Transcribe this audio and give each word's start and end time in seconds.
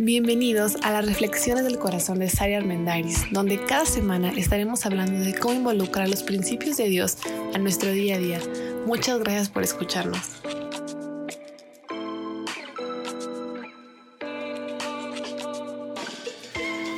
Bienvenidos 0.00 0.76
a 0.82 0.92
las 0.92 1.06
Reflexiones 1.06 1.64
del 1.64 1.80
Corazón 1.80 2.20
de 2.20 2.30
Sari 2.30 2.54
Armendariz, 2.54 3.24
donde 3.32 3.60
cada 3.64 3.84
semana 3.84 4.30
estaremos 4.30 4.86
hablando 4.86 5.18
de 5.18 5.34
cómo 5.34 5.54
involucrar 5.54 6.08
los 6.08 6.22
principios 6.22 6.76
de 6.76 6.88
Dios 6.88 7.16
a 7.52 7.58
nuestro 7.58 7.90
día 7.90 8.14
a 8.14 8.18
día. 8.18 8.40
Muchas 8.86 9.18
gracias 9.18 9.48
por 9.48 9.64
escucharnos. 9.64 10.20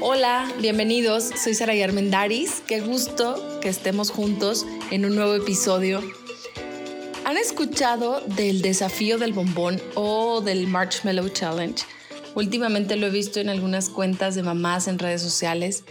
Hola, 0.03 0.53
bienvenidos. 0.61 1.31
Soy 1.43 1.55
Sara 1.55 1.73
Armendariz. 1.83 2.63
Qué 2.67 2.83
gusto 2.83 3.61
que 3.63 3.71
estemos 3.71 4.11
juntos 4.11 4.67
en 4.91 5.07
un 5.07 5.17
nuevo 5.17 5.33
episodio. 5.37 6.03
¿Han 7.25 7.39
escuchado 7.39 8.21
del 8.37 8.61
desafío 8.61 9.17
del 9.17 9.33
bombón 9.33 9.81
o 9.95 10.43
del 10.43 10.67
Marshmallow 10.67 11.31
Challenge? 11.31 11.83
Últimamente 12.35 12.97
lo 12.97 13.07
he 13.07 13.11
visto 13.11 13.41
en 13.41 13.49
algunas 13.49 13.89
cuentas 13.89 14.35
de 14.35 14.43
mamás 14.43 14.89
en 14.89 14.99
redes 14.99 15.23
sociales 15.23 15.85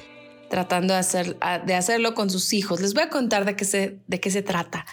tratando 0.50 0.94
de, 0.94 1.00
hacer, 1.00 1.38
de 1.66 1.76
hacerlo 1.76 2.16
con 2.16 2.30
sus 2.30 2.54
hijos. 2.54 2.82
Les 2.82 2.94
voy 2.94 3.04
a 3.04 3.10
contar 3.10 3.46
de 3.46 3.56
qué, 3.56 3.66
se, 3.66 4.00
de 4.08 4.20
qué 4.20 4.32
se 4.32 4.42
trata. 4.42 4.86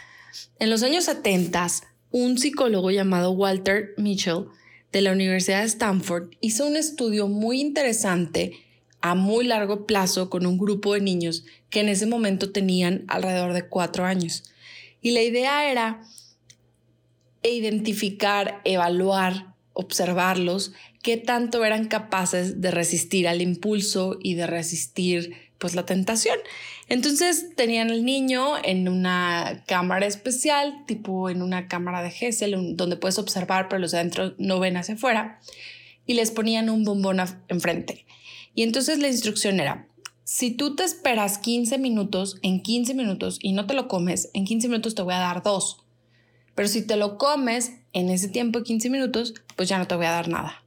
En 0.58 0.70
los 0.70 0.82
años 0.82 1.04
70, 1.04 1.66
un 2.10 2.38
psicólogo 2.38 2.90
llamado 2.90 3.30
Walter 3.32 3.94
Mitchell 3.96 4.46
de 4.92 5.00
la 5.00 5.12
Universidad 5.12 5.60
de 5.60 5.66
Stanford 5.66 6.30
hizo 6.40 6.66
un 6.66 6.76
estudio 6.76 7.28
muy 7.28 7.60
interesante 7.60 8.52
a 9.00 9.14
muy 9.14 9.46
largo 9.46 9.86
plazo 9.86 10.30
con 10.30 10.46
un 10.46 10.58
grupo 10.58 10.94
de 10.94 11.00
niños 11.00 11.44
que 11.70 11.80
en 11.80 11.88
ese 11.88 12.06
momento 12.06 12.52
tenían 12.52 13.04
alrededor 13.08 13.52
de 13.52 13.66
cuatro 13.66 14.04
años. 14.04 14.44
Y 15.00 15.12
la 15.12 15.22
idea 15.22 15.70
era 15.70 16.02
identificar, 17.42 18.60
evaluar, 18.64 19.54
observarlos 19.76 20.72
qué 21.02 21.16
tanto 21.16 21.64
eran 21.64 21.86
capaces 21.86 22.60
de 22.60 22.70
resistir 22.70 23.28
al 23.28 23.42
impulso 23.42 24.18
y 24.20 24.34
de 24.34 24.46
resistir 24.46 25.34
pues 25.58 25.74
la 25.74 25.86
tentación. 25.86 26.38
Entonces 26.88 27.54
tenían 27.56 27.90
al 27.90 28.04
niño 28.04 28.54
en 28.62 28.88
una 28.88 29.62
cámara 29.66 30.06
especial, 30.06 30.84
tipo 30.86 31.30
en 31.30 31.42
una 31.42 31.68
cámara 31.68 32.02
de 32.02 32.12
Hessel, 32.18 32.76
donde 32.76 32.96
puedes 32.96 33.18
observar, 33.18 33.68
pero 33.68 33.80
los 33.80 33.92
de 33.92 33.98
adentro 33.98 34.34
no 34.38 34.60
ven 34.60 34.76
hacia 34.76 34.94
afuera, 34.94 35.40
y 36.06 36.14
les 36.14 36.30
ponían 36.30 36.70
un 36.70 36.84
bombón 36.84 37.20
enfrente. 37.48 38.06
Y 38.54 38.62
entonces 38.62 38.98
la 38.98 39.08
instrucción 39.08 39.60
era, 39.60 39.88
si 40.24 40.50
tú 40.50 40.74
te 40.74 40.84
esperas 40.84 41.38
15 41.38 41.78
minutos, 41.78 42.38
en 42.42 42.62
15 42.62 42.94
minutos 42.94 43.38
y 43.40 43.52
no 43.52 43.66
te 43.66 43.74
lo 43.74 43.88
comes, 43.88 44.30
en 44.32 44.44
15 44.44 44.68
minutos 44.68 44.94
te 44.94 45.02
voy 45.02 45.14
a 45.14 45.18
dar 45.18 45.42
dos. 45.42 45.84
Pero 46.54 46.68
si 46.68 46.86
te 46.86 46.96
lo 46.96 47.18
comes 47.18 47.72
en 47.96 48.10
ese 48.10 48.28
tiempo 48.28 48.58
de 48.58 48.64
15 48.66 48.90
minutos, 48.90 49.32
pues 49.56 49.70
ya 49.70 49.78
no 49.78 49.86
te 49.86 49.96
voy 49.96 50.04
a 50.04 50.10
dar 50.10 50.28
nada. 50.28 50.62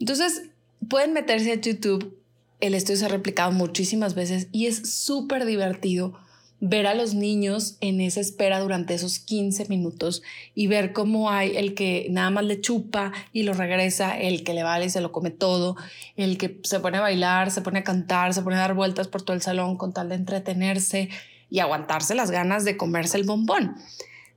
Entonces, 0.00 0.50
pueden 0.88 1.12
meterse 1.12 1.52
a 1.52 1.60
YouTube. 1.60 2.18
El 2.58 2.74
estudio 2.74 2.98
se 2.98 3.04
ha 3.04 3.08
replicado 3.08 3.52
muchísimas 3.52 4.16
veces 4.16 4.48
y 4.50 4.66
es 4.66 4.92
súper 4.92 5.44
divertido 5.44 6.18
ver 6.58 6.88
a 6.88 6.94
los 6.94 7.14
niños 7.14 7.76
en 7.80 8.00
esa 8.00 8.18
espera 8.18 8.58
durante 8.58 8.94
esos 8.94 9.20
15 9.20 9.66
minutos 9.68 10.22
y 10.56 10.66
ver 10.66 10.92
cómo 10.92 11.30
hay 11.30 11.56
el 11.56 11.74
que 11.74 12.08
nada 12.10 12.30
más 12.30 12.44
le 12.44 12.60
chupa 12.60 13.12
y 13.32 13.44
lo 13.44 13.52
regresa, 13.52 14.18
el 14.18 14.42
que 14.42 14.52
le 14.52 14.64
vale 14.64 14.86
y 14.86 14.90
se 14.90 15.00
lo 15.00 15.12
come 15.12 15.30
todo, 15.30 15.76
el 16.16 16.36
que 16.36 16.58
se 16.64 16.80
pone 16.80 16.96
a 16.96 17.02
bailar, 17.02 17.52
se 17.52 17.60
pone 17.60 17.78
a 17.78 17.84
cantar, 17.84 18.34
se 18.34 18.42
pone 18.42 18.56
a 18.56 18.60
dar 18.60 18.74
vueltas 18.74 19.06
por 19.06 19.22
todo 19.22 19.36
el 19.36 19.42
salón 19.42 19.76
con 19.76 19.92
tal 19.92 20.08
de 20.08 20.16
entretenerse 20.16 21.10
y 21.48 21.60
aguantarse 21.60 22.16
las 22.16 22.32
ganas 22.32 22.64
de 22.64 22.76
comerse 22.76 23.18
el 23.18 23.24
bombón. 23.24 23.76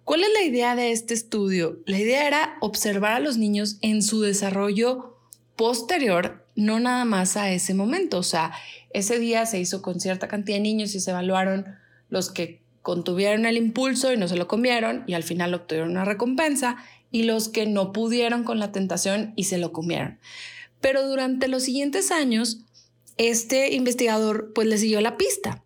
¿Cuál 0.10 0.24
es 0.24 0.30
la 0.34 0.42
idea 0.42 0.76
de 0.76 0.92
este 0.92 1.14
estudio? 1.14 1.84
La 1.86 2.00
idea 2.00 2.26
era 2.26 2.58
observar 2.62 3.12
a 3.12 3.20
los 3.20 3.38
niños 3.38 3.78
en 3.82 4.02
su 4.02 4.22
desarrollo 4.22 5.20
posterior, 5.56 6.48
no 6.56 6.80
nada 6.80 7.06
más 7.06 7.38
a 7.38 7.52
ese 7.52 7.76
momento. 7.76 8.18
O 8.18 8.24
sea, 8.24 8.52
ese 8.92 9.20
día 9.20 9.46
se 9.46 9.60
hizo 9.60 9.84
con 9.84 10.00
cierta 10.00 10.28
cantidad 10.28 10.58
de 10.58 10.64
niños 10.64 10.96
y 10.96 11.00
se 11.00 11.12
evaluaron 11.12 11.68
los 12.10 12.32
que 12.32 12.64
contuvieron 12.82 13.46
el 13.46 13.56
impulso 13.56 14.12
y 14.12 14.18
no 14.18 14.28
se 14.28 14.36
lo 14.36 14.48
comieron 14.48 15.04
y 15.06 15.14
al 15.14 15.22
final 15.22 15.54
obtuvieron 15.54 15.92
una 15.92 16.06
recompensa 16.06 16.78
y 17.12 17.22
los 17.22 17.48
que 17.48 17.68
no 17.68 17.94
pudieron 17.94 18.44
con 18.44 18.58
la 18.58 18.72
tentación 18.72 19.34
y 19.36 19.44
se 19.44 19.60
lo 19.60 19.72
comieron. 19.72 20.18
Pero 20.82 21.08
durante 21.08 21.48
los 21.48 21.62
siguientes 21.62 22.10
años, 22.10 22.62
este 23.18 23.76
investigador 23.76 24.54
pues 24.56 24.68
le 24.68 24.80
siguió 24.80 25.02
la 25.02 25.18
pista 25.18 25.64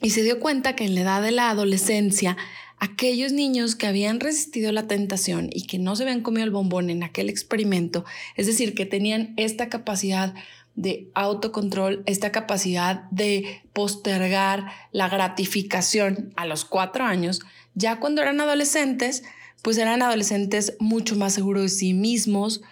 y 0.00 0.10
se 0.10 0.22
dio 0.22 0.38
cuenta 0.38 0.76
que 0.76 0.84
en 0.84 0.94
la 0.94 1.00
edad 1.00 1.22
de 1.22 1.32
la 1.32 1.50
adolescencia 1.50 2.36
aquellos 2.80 3.32
niños 3.32 3.76
que 3.76 3.86
habían 3.86 4.20
resistido 4.20 4.72
la 4.72 4.88
tentación 4.88 5.50
y 5.52 5.66
que 5.66 5.78
no 5.78 5.94
se 5.94 6.02
habían 6.02 6.22
comido 6.22 6.44
el 6.44 6.50
bombón 6.50 6.90
en 6.90 7.02
aquel 7.02 7.28
experimento, 7.28 8.04
es 8.36 8.46
decir, 8.46 8.74
que 8.74 8.86
tenían 8.86 9.34
esta 9.36 9.68
capacidad 9.68 10.34
de 10.74 11.08
autocontrol, 11.14 12.02
esta 12.06 12.32
capacidad 12.32 13.02
de 13.10 13.62
postergar 13.74 14.72
la 14.92 15.08
gratificación 15.08 16.32
a 16.36 16.46
los 16.46 16.64
cuatro 16.64 17.04
años, 17.04 17.40
ya 17.74 18.00
cuando 18.00 18.22
eran 18.22 18.40
adolescentes, 18.40 19.22
pues 19.62 19.76
eran 19.76 20.00
adolescentes 20.00 20.76
mucho 20.80 21.16
más 21.16 21.34
seguros 21.34 21.64
de 21.64 21.68
sí 21.68 21.92
mismos, 21.92 22.62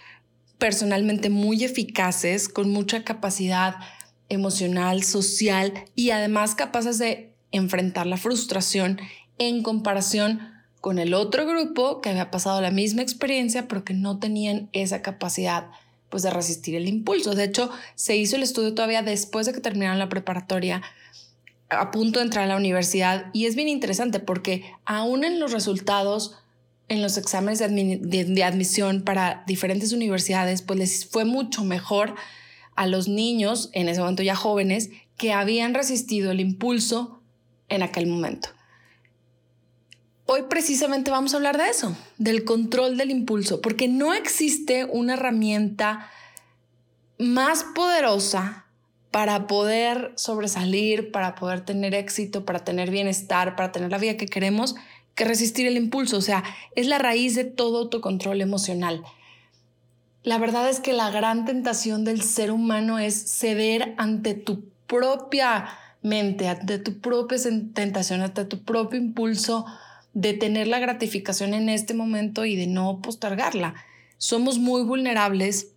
personalmente 0.56 1.28
muy 1.28 1.64
eficaces, 1.64 2.48
con 2.48 2.70
mucha 2.70 3.04
capacidad 3.04 3.76
emocional, 4.30 5.02
social 5.02 5.74
y 5.94 6.10
además 6.10 6.54
capaces 6.54 6.98
de 6.98 7.34
enfrentar 7.50 8.06
la 8.06 8.16
frustración 8.16 9.00
en 9.38 9.62
comparación 9.62 10.40
con 10.80 10.98
el 10.98 11.14
otro 11.14 11.46
grupo 11.46 12.00
que 12.00 12.10
había 12.10 12.30
pasado 12.30 12.60
la 12.60 12.70
misma 12.70 13.02
experiencia 13.02 13.68
pero 13.68 13.84
que 13.84 13.94
no 13.94 14.18
tenían 14.18 14.68
esa 14.72 15.02
capacidad 15.02 15.68
pues 16.08 16.22
de 16.22 16.30
resistir 16.30 16.74
el 16.74 16.88
impulso. 16.88 17.34
De 17.34 17.44
hecho, 17.44 17.70
se 17.94 18.16
hizo 18.16 18.36
el 18.36 18.42
estudio 18.42 18.74
todavía 18.74 19.02
después 19.02 19.46
de 19.46 19.52
que 19.52 19.60
terminaron 19.60 19.98
la 19.98 20.08
preparatoria 20.08 20.82
a 21.68 21.90
punto 21.90 22.18
de 22.18 22.24
entrar 22.24 22.44
a 22.44 22.48
la 22.48 22.56
universidad 22.56 23.26
y 23.34 23.44
es 23.44 23.54
bien 23.54 23.68
interesante 23.68 24.20
porque 24.20 24.64
aún 24.86 25.24
en 25.24 25.38
los 25.38 25.52
resultados 25.52 26.38
en 26.88 27.02
los 27.02 27.18
exámenes 27.18 27.58
de, 27.58 28.44
admisión 28.44 29.02
para 29.02 29.44
diferentes 29.46 29.92
universidades, 29.92 30.62
pues 30.62 30.78
les 30.78 31.06
fue 31.06 31.24
mucho 31.24 31.64
mejor 31.64 32.14
a 32.76 32.86
los 32.86 33.08
niños, 33.08 33.70
en 33.72 33.88
ese 33.88 34.00
momento 34.00 34.22
ya 34.22 34.34
jóvenes, 34.34 34.90
que 35.16 35.32
habían 35.32 35.74
resistido 35.74 36.30
el 36.30 36.40
impulso 36.40 37.20
en 37.68 37.82
aquel 37.82 38.06
momento. 38.06 38.48
Hoy 40.30 40.42
precisamente 40.42 41.10
vamos 41.10 41.32
a 41.32 41.38
hablar 41.38 41.56
de 41.56 41.70
eso, 41.70 41.96
del 42.18 42.44
control 42.44 42.98
del 42.98 43.10
impulso, 43.10 43.62
porque 43.62 43.88
no 43.88 44.12
existe 44.12 44.84
una 44.84 45.14
herramienta 45.14 46.10
más 47.18 47.64
poderosa 47.74 48.66
para 49.10 49.46
poder 49.46 50.12
sobresalir, 50.16 51.12
para 51.12 51.34
poder 51.34 51.62
tener 51.64 51.94
éxito, 51.94 52.44
para 52.44 52.58
tener 52.58 52.90
bienestar, 52.90 53.56
para 53.56 53.72
tener 53.72 53.90
la 53.90 53.96
vida 53.96 54.18
que 54.18 54.26
queremos, 54.26 54.76
que 55.14 55.24
resistir 55.24 55.66
el 55.66 55.78
impulso. 55.78 56.18
O 56.18 56.20
sea, 56.20 56.44
es 56.76 56.86
la 56.88 56.98
raíz 56.98 57.34
de 57.34 57.44
todo 57.44 57.78
autocontrol 57.78 58.42
emocional. 58.42 59.02
La 60.24 60.36
verdad 60.36 60.68
es 60.68 60.80
que 60.80 60.92
la 60.92 61.08
gran 61.08 61.46
tentación 61.46 62.04
del 62.04 62.20
ser 62.20 62.50
humano 62.50 62.98
es 62.98 63.14
ceder 63.14 63.94
ante 63.96 64.34
tu 64.34 64.68
propia 64.86 65.70
mente, 66.02 66.48
ante 66.48 66.78
tu 66.78 67.00
propia 67.00 67.38
tentación, 67.72 68.20
ante 68.20 68.44
tu 68.44 68.62
propio 68.62 68.98
impulso 69.00 69.64
de 70.14 70.34
tener 70.34 70.68
la 70.68 70.78
gratificación 70.78 71.54
en 71.54 71.68
este 71.68 71.94
momento 71.94 72.44
y 72.44 72.56
de 72.56 72.66
no 72.66 73.00
postergarla. 73.02 73.74
Somos 74.16 74.58
muy 74.58 74.82
vulnerables 74.82 75.68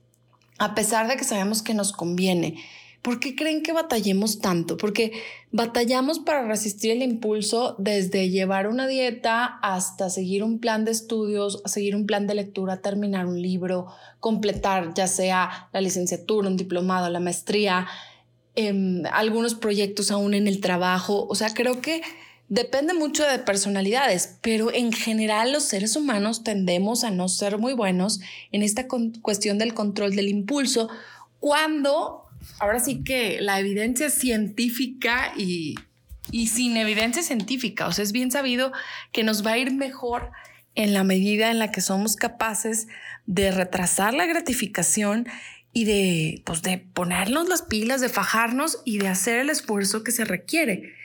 a 0.58 0.75
pesar 0.75 1.08
de 1.08 1.16
que 1.16 1.24
sabemos 1.24 1.62
que 1.62 1.74
nos 1.74 1.92
conviene. 1.92 2.56
¿Por 3.02 3.19
qué 3.19 3.36
creen 3.36 3.64
que 3.64 3.74
batallemos 3.74 4.42
tanto? 4.42 4.78
Porque 4.78 5.12
batallamos 5.52 6.19
para 6.19 6.46
resistir 6.46 6.92
el 6.92 7.02
impulso 7.02 7.75
desde 7.80 8.30
llevar 8.30 8.68
una 8.68 8.86
dieta 8.86 9.46
hasta 9.64 10.12
seguir 10.12 10.44
un 10.44 10.59
plan 10.59 10.86
de 10.86 10.92
estudios, 10.92 11.63
seguir 11.66 11.96
un 11.96 12.06
plan 12.06 12.28
de 12.28 12.36
lectura, 12.36 12.81
terminar 12.81 13.25
un 13.25 13.42
libro, 13.42 13.88
completar 14.19 14.94
ya 14.94 15.08
sea 15.08 15.69
la 15.74 15.81
licenciatura, 15.81 16.48
un 16.48 16.57
diplomado, 16.57 17.10
la 17.10 17.19
maestría, 17.19 17.88
em, 18.54 19.04
algunos 19.12 19.56
proyectos 19.56 20.12
aún 20.12 20.36
en 20.36 20.48
el 20.48 20.62
trabajo. 20.62 21.25
O 21.27 21.34
sea, 21.34 21.51
creo 21.56 21.81
que 21.81 22.04
Depende 22.51 22.94
mucho 22.94 23.25
de 23.25 23.39
personalidades, 23.39 24.38
pero 24.42 24.74
en 24.74 24.92
general 24.92 25.53
los 25.53 25.63
seres 25.63 25.95
humanos 25.95 26.44
tendemos 26.44 27.06
a 27.06 27.09
no 27.09 27.30
ser 27.30 27.57
muy 27.57 27.71
buenos 27.71 28.19
en 28.51 28.62
esta 28.62 28.88
cuestión 29.21 29.57
del 29.57 29.74
control 29.74 30.18
del 30.18 30.27
impulso 30.27 30.89
cuando, 31.39 32.25
ahora 32.59 32.81
sí 32.81 33.06
que 33.06 33.39
la 33.39 33.57
evidencia 33.57 34.09
científica 34.09 35.31
y, 35.38 35.75
y 36.30 36.48
sin 36.48 36.75
evidencia 36.75 37.24
científica, 37.24 37.88
o 37.88 37.94
sea, 37.94 38.03
es 38.03 38.12
bien 38.12 38.31
sabido 38.31 38.74
que 39.13 39.24
nos 39.24 39.45
va 39.45 39.51
a 39.51 39.57
ir 39.57 39.71
mejor 39.71 40.31
en 40.75 40.94
la 40.94 41.06
medida 41.06 41.51
en 41.51 41.59
la 41.59 41.71
que 41.71 41.80
somos 41.80 42.18
capaces 42.18 42.89
de 43.27 43.51
retrasar 43.51 44.13
la 44.13 44.25
gratificación 44.25 45.25
y 45.71 45.86
de, 45.86 46.42
pues, 46.45 46.63
de 46.63 46.80
ponernos 46.80 47.48
las 47.48 47.62
pilas, 47.62 48.01
de 48.01 48.09
fajarnos 48.09 48.81
y 48.83 48.98
de 48.98 49.07
hacer 49.07 49.39
el 49.39 49.50
esfuerzo 49.50 50.03
que 50.03 50.12
se 50.12 50.25
requiere 50.25 51.00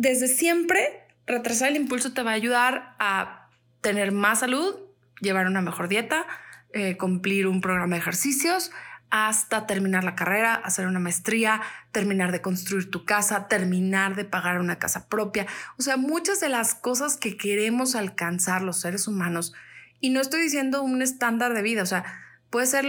desde 0.00 0.28
siempre, 0.28 1.04
retrasar 1.26 1.68
el 1.68 1.76
impulso 1.76 2.14
te 2.14 2.22
va 2.22 2.30
a 2.30 2.34
ayudar 2.34 2.96
a 2.98 3.50
tener 3.82 4.12
más 4.12 4.40
salud, 4.40 4.74
llevar 5.20 5.46
una 5.46 5.60
mejor 5.60 5.88
dieta, 5.88 6.24
eh, 6.72 6.96
cumplir 6.96 7.46
un 7.46 7.60
programa 7.60 7.96
de 7.96 8.00
ejercicios, 8.00 8.70
hasta 9.10 9.66
terminar 9.66 10.02
la 10.04 10.14
carrera, 10.14 10.54
hacer 10.54 10.86
una 10.86 11.00
maestría, 11.00 11.60
terminar 11.92 12.32
de 12.32 12.40
construir 12.40 12.90
tu 12.90 13.04
casa, 13.04 13.46
terminar 13.46 14.16
de 14.16 14.24
pagar 14.24 14.58
una 14.58 14.78
casa 14.78 15.06
propia. 15.06 15.46
O 15.76 15.82
sea, 15.82 15.98
muchas 15.98 16.40
de 16.40 16.48
las 16.48 16.74
cosas 16.74 17.18
que 17.18 17.36
queremos 17.36 17.94
alcanzar 17.94 18.62
los 18.62 18.80
seres 18.80 19.06
humanos, 19.06 19.52
y 20.00 20.08
no 20.08 20.22
estoy 20.22 20.40
diciendo 20.40 20.82
un 20.82 21.02
estándar 21.02 21.52
de 21.52 21.60
vida, 21.60 21.82
o 21.82 21.86
sea, 21.86 22.04
puede 22.48 22.66
ser 22.66 22.86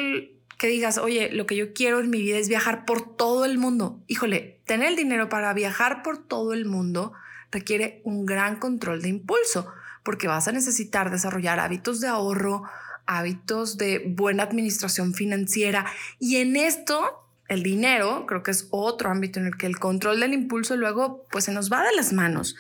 que 0.62 0.68
digas, 0.68 1.00
oye, 1.00 1.32
lo 1.32 1.48
que 1.48 1.56
yo 1.56 1.74
quiero 1.74 2.00
en 2.02 2.12
mi 2.12 2.22
vida 2.22 2.38
es 2.38 2.48
viajar 2.48 2.86
por 2.86 3.16
todo 3.16 3.46
el 3.46 3.58
mundo. 3.58 4.00
Híjole, 4.06 4.62
tener 4.66 4.90
el 4.90 4.96
dinero 4.96 5.28
para 5.28 5.52
viajar 5.56 6.04
por 6.04 6.20
todo 6.20 6.54
el 6.54 6.66
mundo 6.66 7.14
requiere 7.52 8.00
un 8.04 8.28
gran 8.28 8.58
control 8.58 9.02
de 9.02 9.10
impulso, 9.10 9.66
porque 10.04 10.28
vas 10.28 10.48
a 10.48 10.52
necesitar 10.52 11.10
desarrollar 11.10 11.60
hábitos 11.60 12.00
de 12.00 12.10
ahorro, 12.10 12.62
hábitos 13.08 13.80
de 13.80 14.04
buena 14.06 14.44
administración 14.44 15.16
financiera. 15.16 15.88
Y 16.20 16.36
en 16.36 16.56
esto, 16.56 17.28
el 17.52 17.64
dinero, 17.64 18.26
creo 18.28 18.44
que 18.44 18.52
es 18.52 18.68
otro 18.72 19.10
ámbito 19.10 19.40
en 19.40 19.46
el 19.46 19.58
que 19.58 19.68
el 19.68 19.78
control 19.78 20.22
del 20.22 20.34
impulso 20.34 20.78
luego 20.78 21.28
pues 21.30 21.44
se 21.44 21.52
nos 21.52 21.72
va 21.72 21.84
de 21.84 21.94
las 21.96 22.14
manos. 22.14 22.56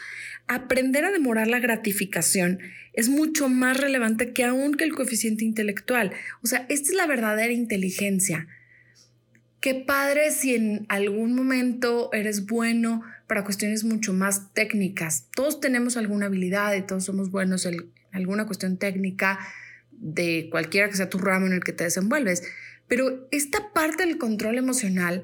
Aprender 0.47 1.05
a 1.05 1.11
demorar 1.11 1.47
la 1.47 1.59
gratificación 1.59 2.59
es 2.91 3.07
mucho 3.07 3.47
más 3.47 3.79
relevante 3.79 4.33
que 4.33 4.43
aún 4.43 4.73
que 4.73 4.83
el 4.83 4.93
coeficiente 4.93 5.45
intelectual. 5.45 6.11
O 6.43 6.47
sea, 6.47 6.65
esta 6.67 6.89
es 6.89 6.95
la 6.95 7.07
verdadera 7.07 7.53
inteligencia. 7.53 8.47
Qué 9.61 9.75
padre 9.75 10.31
si 10.31 10.55
en 10.55 10.85
algún 10.89 11.35
momento 11.35 12.11
eres 12.11 12.45
bueno 12.45 13.01
para 13.27 13.45
cuestiones 13.45 13.85
mucho 13.85 14.11
más 14.11 14.53
técnicas. 14.53 15.27
Todos 15.33 15.61
tenemos 15.61 15.95
alguna 15.95 16.25
habilidad 16.25 16.75
y 16.75 16.81
todos 16.81 17.05
somos 17.05 17.31
buenos 17.31 17.65
en 17.65 17.77
alguna 18.11 18.45
cuestión 18.45 18.75
técnica, 18.75 19.39
de 19.91 20.49
cualquiera 20.51 20.89
que 20.89 20.97
sea 20.97 21.09
tu 21.09 21.19
ramo 21.19 21.45
en 21.45 21.53
el 21.53 21.63
que 21.63 21.71
te 21.71 21.85
desenvuelves. 21.85 22.43
Pero 22.91 23.25
esta 23.31 23.71
parte 23.71 24.05
del 24.05 24.17
control 24.17 24.57
emocional 24.57 25.23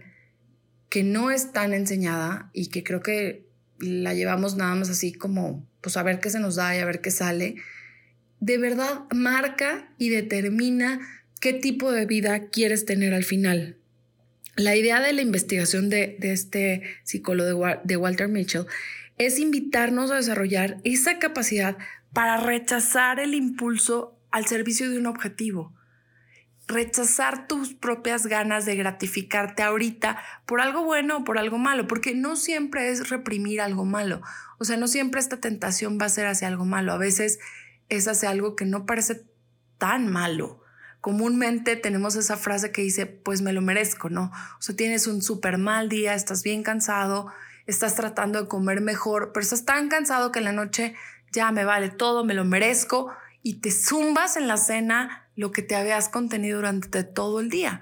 que 0.87 1.03
no 1.03 1.31
es 1.31 1.51
tan 1.51 1.73
enseñada 1.73 2.49
y 2.53 2.67
que 2.67 2.81
creo 2.81 3.01
que 3.01 3.45
la 3.77 4.13
llevamos 4.13 4.55
nada 4.55 4.73
más 4.73 4.89
así 4.89 5.11
como 5.11 5.67
pues 5.81 5.97
a 5.97 6.03
ver 6.03 6.21
qué 6.21 6.29
se 6.29 6.39
nos 6.39 6.55
da 6.55 6.73
y 6.73 6.79
a 6.79 6.85
ver 6.85 7.01
qué 7.01 7.11
sale, 7.11 7.55
de 8.39 8.57
verdad 8.57 9.01
marca 9.13 9.93
y 9.97 10.07
determina 10.07 11.01
qué 11.41 11.51
tipo 11.51 11.91
de 11.91 12.05
vida 12.05 12.47
quieres 12.47 12.85
tener 12.85 13.13
al 13.13 13.25
final. 13.25 13.75
La 14.55 14.77
idea 14.77 15.01
de 15.01 15.11
la 15.11 15.21
investigación 15.21 15.89
de, 15.89 16.17
este 16.21 16.83
psicólogo 17.03 17.65
de 17.83 17.97
Walter 17.97 18.29
Mitchell 18.29 18.65
es 19.17 19.39
invitarnos 19.39 20.09
a 20.11 20.15
desarrollar 20.15 20.77
esa 20.85 21.19
capacidad 21.19 21.77
para 22.13 22.37
rechazar 22.37 23.19
el 23.19 23.33
impulso 23.33 24.17
al 24.31 24.45
servicio 24.45 24.89
de 24.89 24.99
un 24.99 25.07
objetivo. 25.07 25.76
Rechazar 26.67 27.47
tus 27.47 27.73
propias 27.73 28.27
ganas 28.27 28.65
de 28.65 28.75
gratificarte 28.75 29.63
ahorita 29.63 30.17
por 30.45 30.59
algo 30.59 30.83
bueno 30.83 31.17
o 31.17 31.23
por 31.23 31.37
algo 31.37 31.57
malo, 31.57 31.87
porque 31.87 32.13
no 32.13 32.35
siempre 32.35 32.89
es 32.89 33.09
reprimir 33.09 33.61
algo 33.61 33.85
malo. 33.85 34.21
O 34.59 34.65
sea, 34.65 34.77
no 34.77 34.87
siempre 34.87 35.21
esta 35.21 35.39
tentación 35.39 35.97
va 35.99 36.05
a 36.05 36.09
ser 36.09 36.27
hacia 36.27 36.47
algo 36.47 36.65
malo. 36.65 36.91
A 36.91 36.97
veces 36.97 37.39
es 37.89 38.07
hacia 38.07 38.29
algo 38.29 38.55
que 38.55 38.65
no 38.65 38.85
parece 38.85 39.23
tan 39.77 40.07
malo. 40.07 40.61
Comúnmente 41.01 41.75
tenemos 41.75 42.15
esa 42.15 42.37
frase 42.37 42.71
que 42.71 42.81
dice, 42.81 43.05
pues 43.05 43.41
me 43.41 43.53
lo 43.53 43.61
merezco, 43.61 44.09
¿no? 44.09 44.31
O 44.59 44.61
sea, 44.61 44.75
tienes 44.75 45.07
un 45.07 45.21
súper 45.21 45.57
mal 45.57 45.89
día, 45.89 46.15
estás 46.15 46.43
bien 46.43 46.63
cansado, 46.63 47.31
estás 47.65 47.95
tratando 47.95 48.41
de 48.41 48.47
comer 48.47 48.81
mejor, 48.81 49.31
pero 49.33 49.43
estás 49.43 49.63
tan 49.63 49.89
cansado 49.89 50.31
que 50.31 50.39
en 50.39 50.45
la 50.45 50.51
noche 50.51 50.95
ya 51.31 51.51
me 51.51 51.65
vale 51.65 51.89
todo, 51.89 52.25
me 52.25 52.33
lo 52.33 52.45
merezco 52.45 53.13
y 53.43 53.61
te 53.61 53.71
zumbas 53.71 54.37
en 54.37 54.47
la 54.47 54.57
cena 54.57 55.26
lo 55.37 55.53
que 55.53 55.61
te 55.61 55.75
habías 55.75 56.09
contenido 56.09 56.57
durante 56.57 57.05
todo 57.05 57.39
el 57.39 57.49
día. 57.49 57.79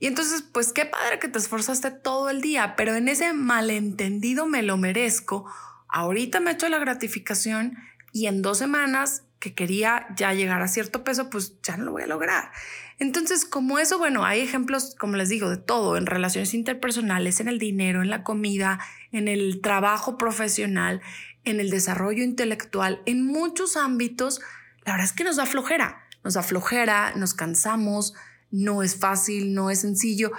Y 0.00 0.06
entonces, 0.06 0.42
pues 0.42 0.72
qué 0.72 0.86
padre 0.86 1.18
que 1.18 1.28
te 1.28 1.38
esforzaste 1.38 1.90
todo 1.90 2.30
el 2.30 2.40
día, 2.40 2.74
pero 2.76 2.94
en 2.94 3.08
ese 3.08 3.34
malentendido 3.34 4.46
me 4.46 4.62
lo 4.62 4.78
merezco, 4.78 5.44
ahorita 5.88 6.40
me 6.40 6.52
echo 6.52 6.68
la 6.70 6.78
gratificación 6.78 7.76
y 8.12 8.26
en 8.26 8.40
dos 8.40 8.58
semanas 8.58 9.24
que 9.38 9.54
quería 9.54 10.06
ya 10.16 10.32
llegar 10.32 10.62
a 10.62 10.68
cierto 10.68 11.04
peso, 11.04 11.28
pues 11.28 11.60
ya 11.62 11.76
no 11.76 11.84
lo 11.84 11.92
voy 11.92 12.02
a 12.02 12.06
lograr. 12.06 12.50
Entonces, 12.98 13.44
como 13.44 13.78
eso, 13.80 13.98
bueno, 13.98 14.24
hay 14.24 14.40
ejemplos, 14.40 14.94
como 14.96 15.16
les 15.16 15.28
digo, 15.28 15.50
de 15.50 15.56
todo, 15.56 15.96
en 15.96 16.06
relaciones 16.06 16.54
interpersonales, 16.54 17.40
en 17.40 17.48
el 17.48 17.58
dinero, 17.58 18.02
en 18.02 18.10
la 18.10 18.22
comida, 18.22 18.78
en 19.10 19.26
el 19.26 19.60
trabajo 19.60 20.16
profesional, 20.16 21.00
en 21.44 21.58
el 21.58 21.70
desarrollo 21.70 22.22
intelectual, 22.22 23.02
en 23.06 23.26
muchos 23.26 23.76
ámbitos 23.76 24.40
la 24.84 24.92
verdad 24.92 25.06
es 25.06 25.12
que 25.12 25.24
nos 25.24 25.36
da 25.36 25.46
flojera, 25.46 26.01
nos 26.24 26.34
da 26.34 26.42
flojera, 26.42 27.14
nos 27.16 27.34
cansamos, 27.34 28.14
no 28.50 28.82
es 28.82 28.96
fácil, 28.96 29.54
no 29.54 29.70
es 29.70 29.80
sencillo. 29.80 30.32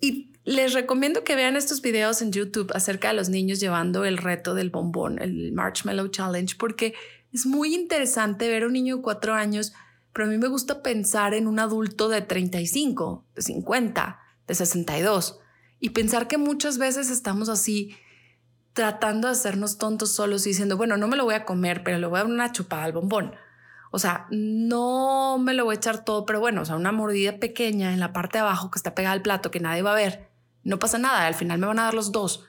Y 0.00 0.32
les 0.44 0.72
recomiendo 0.72 1.24
que 1.24 1.36
vean 1.36 1.56
estos 1.56 1.82
videos 1.82 2.22
en 2.22 2.32
YouTube 2.32 2.72
acerca 2.74 3.08
de 3.08 3.14
los 3.14 3.28
niños 3.28 3.60
llevando 3.60 4.04
el 4.04 4.18
reto 4.18 4.54
del 4.54 4.70
bombón, 4.70 5.20
el 5.20 5.52
Marshmallow 5.52 6.08
Challenge, 6.08 6.56
porque 6.58 6.94
es 7.32 7.46
muy 7.46 7.74
interesante 7.74 8.48
ver 8.48 8.64
a 8.64 8.66
un 8.66 8.72
niño 8.72 8.96
de 8.96 9.02
cuatro 9.02 9.34
años, 9.34 9.72
pero 10.12 10.26
a 10.26 10.30
mí 10.30 10.38
me 10.38 10.48
gusta 10.48 10.82
pensar 10.82 11.34
en 11.34 11.46
un 11.46 11.60
adulto 11.60 12.08
de 12.08 12.22
35, 12.22 13.26
de 13.36 13.42
50, 13.42 14.18
de 14.48 14.54
62, 14.54 15.38
y 15.78 15.90
pensar 15.90 16.26
que 16.26 16.38
muchas 16.38 16.78
veces 16.78 17.10
estamos 17.10 17.48
así 17.48 17.94
tratando 18.72 19.28
de 19.28 19.32
hacernos 19.32 19.78
tontos 19.78 20.12
solos 20.12 20.46
y 20.46 20.50
diciendo, 20.50 20.76
bueno, 20.76 20.96
no 20.96 21.08
me 21.08 21.16
lo 21.16 21.24
voy 21.24 21.34
a 21.34 21.44
comer, 21.44 21.82
pero 21.84 21.98
le 21.98 22.06
voy 22.06 22.18
a 22.18 22.22
dar 22.22 22.32
una 22.32 22.52
chupada 22.52 22.84
al 22.84 22.92
bombón. 22.92 23.34
O 23.90 23.98
sea, 23.98 24.26
no 24.30 25.38
me 25.38 25.54
lo 25.54 25.64
voy 25.64 25.74
a 25.74 25.78
echar 25.78 26.04
todo, 26.04 26.24
pero 26.24 26.40
bueno, 26.40 26.62
o 26.62 26.64
sea, 26.64 26.76
una 26.76 26.92
mordida 26.92 27.38
pequeña 27.38 27.92
en 27.92 28.00
la 28.00 28.12
parte 28.12 28.38
de 28.38 28.42
abajo 28.42 28.70
que 28.70 28.78
está 28.78 28.94
pegada 28.94 29.12
al 29.12 29.22
plato 29.22 29.50
que 29.50 29.60
nadie 29.60 29.82
va 29.82 29.92
a 29.92 29.96
ver. 29.96 30.28
No 30.62 30.78
pasa 30.78 30.98
nada, 30.98 31.26
al 31.26 31.34
final 31.34 31.58
me 31.58 31.66
van 31.66 31.78
a 31.78 31.84
dar 31.84 31.94
los 31.94 32.12
dos. 32.12 32.44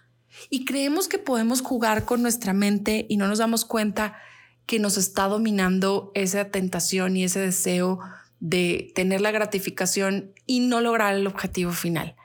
Y 0.49 0.65
creemos 0.65 1.07
que 1.07 1.17
podemos 1.17 1.61
jugar 1.61 2.05
con 2.05 2.21
nuestra 2.21 2.53
mente 2.53 3.05
y 3.09 3.17
no 3.17 3.27
nos 3.27 3.39
damos 3.39 3.65
cuenta 3.65 4.17
que 4.65 4.79
nos 4.79 4.97
está 4.97 5.27
dominando 5.27 6.11
esa 6.13 6.45
tentación 6.45 7.17
y 7.17 7.23
ese 7.23 7.39
deseo 7.39 7.99
de 8.39 8.91
tener 8.95 9.21
la 9.21 9.31
gratificación 9.31 10.33
y 10.45 10.61
no 10.61 10.79
lograr 10.79 11.15
el 11.15 11.27
objetivo 11.27 11.71
final. 11.71 12.15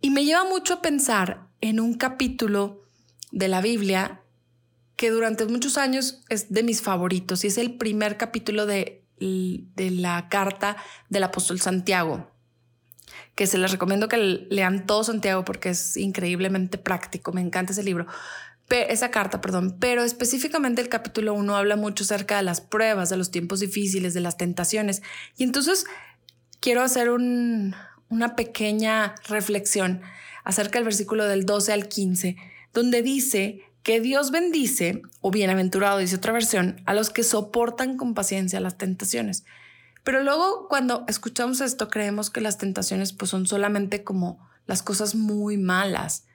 Y 0.00 0.10
me 0.10 0.24
lleva 0.24 0.44
mucho 0.44 0.74
a 0.74 0.82
pensar 0.82 1.46
en 1.60 1.80
un 1.80 1.94
capítulo 1.94 2.82
de 3.32 3.48
la 3.48 3.60
Biblia 3.60 4.20
que 5.04 5.10
durante 5.10 5.44
muchos 5.44 5.76
años 5.76 6.22
es 6.30 6.50
de 6.50 6.62
mis 6.62 6.80
favoritos 6.80 7.44
y 7.44 7.48
es 7.48 7.58
el 7.58 7.76
primer 7.76 8.16
capítulo 8.16 8.64
de, 8.64 9.04
de 9.18 9.90
la 9.90 10.30
carta 10.30 10.78
del 11.10 11.24
apóstol 11.24 11.60
Santiago, 11.60 12.30
que 13.34 13.46
se 13.46 13.58
les 13.58 13.70
recomiendo 13.70 14.08
que 14.08 14.16
lean 14.16 14.86
todo 14.86 15.04
Santiago 15.04 15.44
porque 15.44 15.68
es 15.68 15.98
increíblemente 15.98 16.78
práctico, 16.78 17.34
me 17.34 17.42
encanta 17.42 17.72
ese 17.72 17.82
libro. 17.82 18.06
Esa 18.70 19.10
carta, 19.10 19.42
perdón, 19.42 19.76
pero 19.78 20.04
específicamente 20.04 20.80
el 20.80 20.88
capítulo 20.88 21.34
1 21.34 21.54
habla 21.54 21.76
mucho 21.76 22.04
acerca 22.04 22.38
de 22.38 22.42
las 22.42 22.62
pruebas, 22.62 23.10
de 23.10 23.18
los 23.18 23.30
tiempos 23.30 23.60
difíciles, 23.60 24.14
de 24.14 24.20
las 24.20 24.38
tentaciones. 24.38 25.02
Y 25.36 25.44
entonces 25.44 25.84
quiero 26.60 26.80
hacer 26.80 27.10
un, 27.10 27.74
una 28.08 28.36
pequeña 28.36 29.16
reflexión 29.28 30.00
acerca 30.44 30.78
del 30.78 30.84
versículo 30.84 31.26
del 31.26 31.44
12 31.44 31.74
al 31.74 31.88
15, 31.88 32.36
donde 32.72 33.02
dice 33.02 33.60
que 33.84 34.00
Dios 34.00 34.30
bendice, 34.30 35.02
o 35.20 35.30
bienaventurado, 35.30 35.98
dice 35.98 36.16
otra 36.16 36.32
versión, 36.32 36.80
a 36.86 36.94
los 36.94 37.10
que 37.10 37.22
soportan 37.22 37.96
con 37.96 38.14
paciencia 38.14 38.58
las 38.58 38.78
tentaciones. 38.78 39.44
Pero 40.02 40.22
luego 40.22 40.68
cuando 40.68 41.04
escuchamos 41.06 41.60
esto 41.60 41.88
creemos 41.88 42.30
que 42.30 42.40
las 42.40 42.58
tentaciones 42.58 43.12
pues 43.12 43.30
son 43.30 43.46
solamente 43.46 44.02
como 44.02 44.38
las 44.66 44.82
cosas 44.82 45.14
muy 45.14 45.58
malas. 45.58 46.26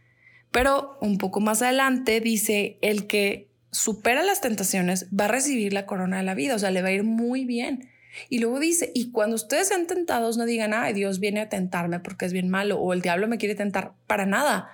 Pero 0.51 0.97
un 1.01 1.17
poco 1.17 1.39
más 1.39 1.63
adelante 1.63 2.21
dice, 2.21 2.77
el 2.81 3.07
que 3.07 3.49
supera 3.71 4.23
las 4.23 4.41
tentaciones 4.41 5.07
va 5.07 5.25
a 5.25 5.29
recibir 5.29 5.73
la 5.73 5.87
corona 5.87 6.17
de 6.17 6.23
la 6.23 6.35
vida, 6.35 6.55
o 6.55 6.59
sea, 6.59 6.69
le 6.69 6.83
va 6.83 6.89
a 6.89 6.93
ir 6.93 7.03
muy 7.03 7.45
bien. 7.45 7.89
Y 8.29 8.39
luego 8.39 8.59
dice, 8.59 8.91
y 8.93 9.11
cuando 9.11 9.35
ustedes 9.35 9.67
sean 9.67 9.87
tentados, 9.87 10.37
no 10.37 10.45
digan, 10.45 10.73
ay, 10.73 10.93
Dios 10.93 11.19
viene 11.19 11.41
a 11.41 11.49
tentarme 11.49 11.99
porque 11.99 12.25
es 12.25 12.33
bien 12.33 12.49
malo 12.49 12.79
o 12.79 12.93
el 12.93 13.01
diablo 13.01 13.27
me 13.27 13.37
quiere 13.37 13.55
tentar, 13.55 13.93
para 14.07 14.25
nada. 14.25 14.69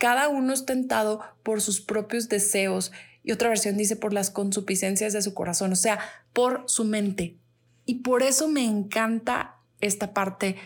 Cada 0.00 0.30
uno 0.30 0.54
es 0.54 0.64
tentado 0.64 1.20
por 1.42 1.60
sus 1.60 1.82
propios 1.82 2.30
deseos 2.30 2.90
y 3.22 3.32
otra 3.32 3.50
versión 3.50 3.76
dice 3.76 3.96
por 3.96 4.14
las 4.14 4.30
consuficiencias 4.30 5.12
de 5.12 5.20
su 5.20 5.34
corazón, 5.34 5.72
o 5.72 5.76
sea, 5.76 5.98
por 6.32 6.64
su 6.68 6.86
mente. 6.86 7.38
Y 7.84 7.96
por 7.96 8.22
eso 8.22 8.48
me 8.48 8.64
encanta 8.64 9.58
esta 9.78 10.14
parte 10.14 10.56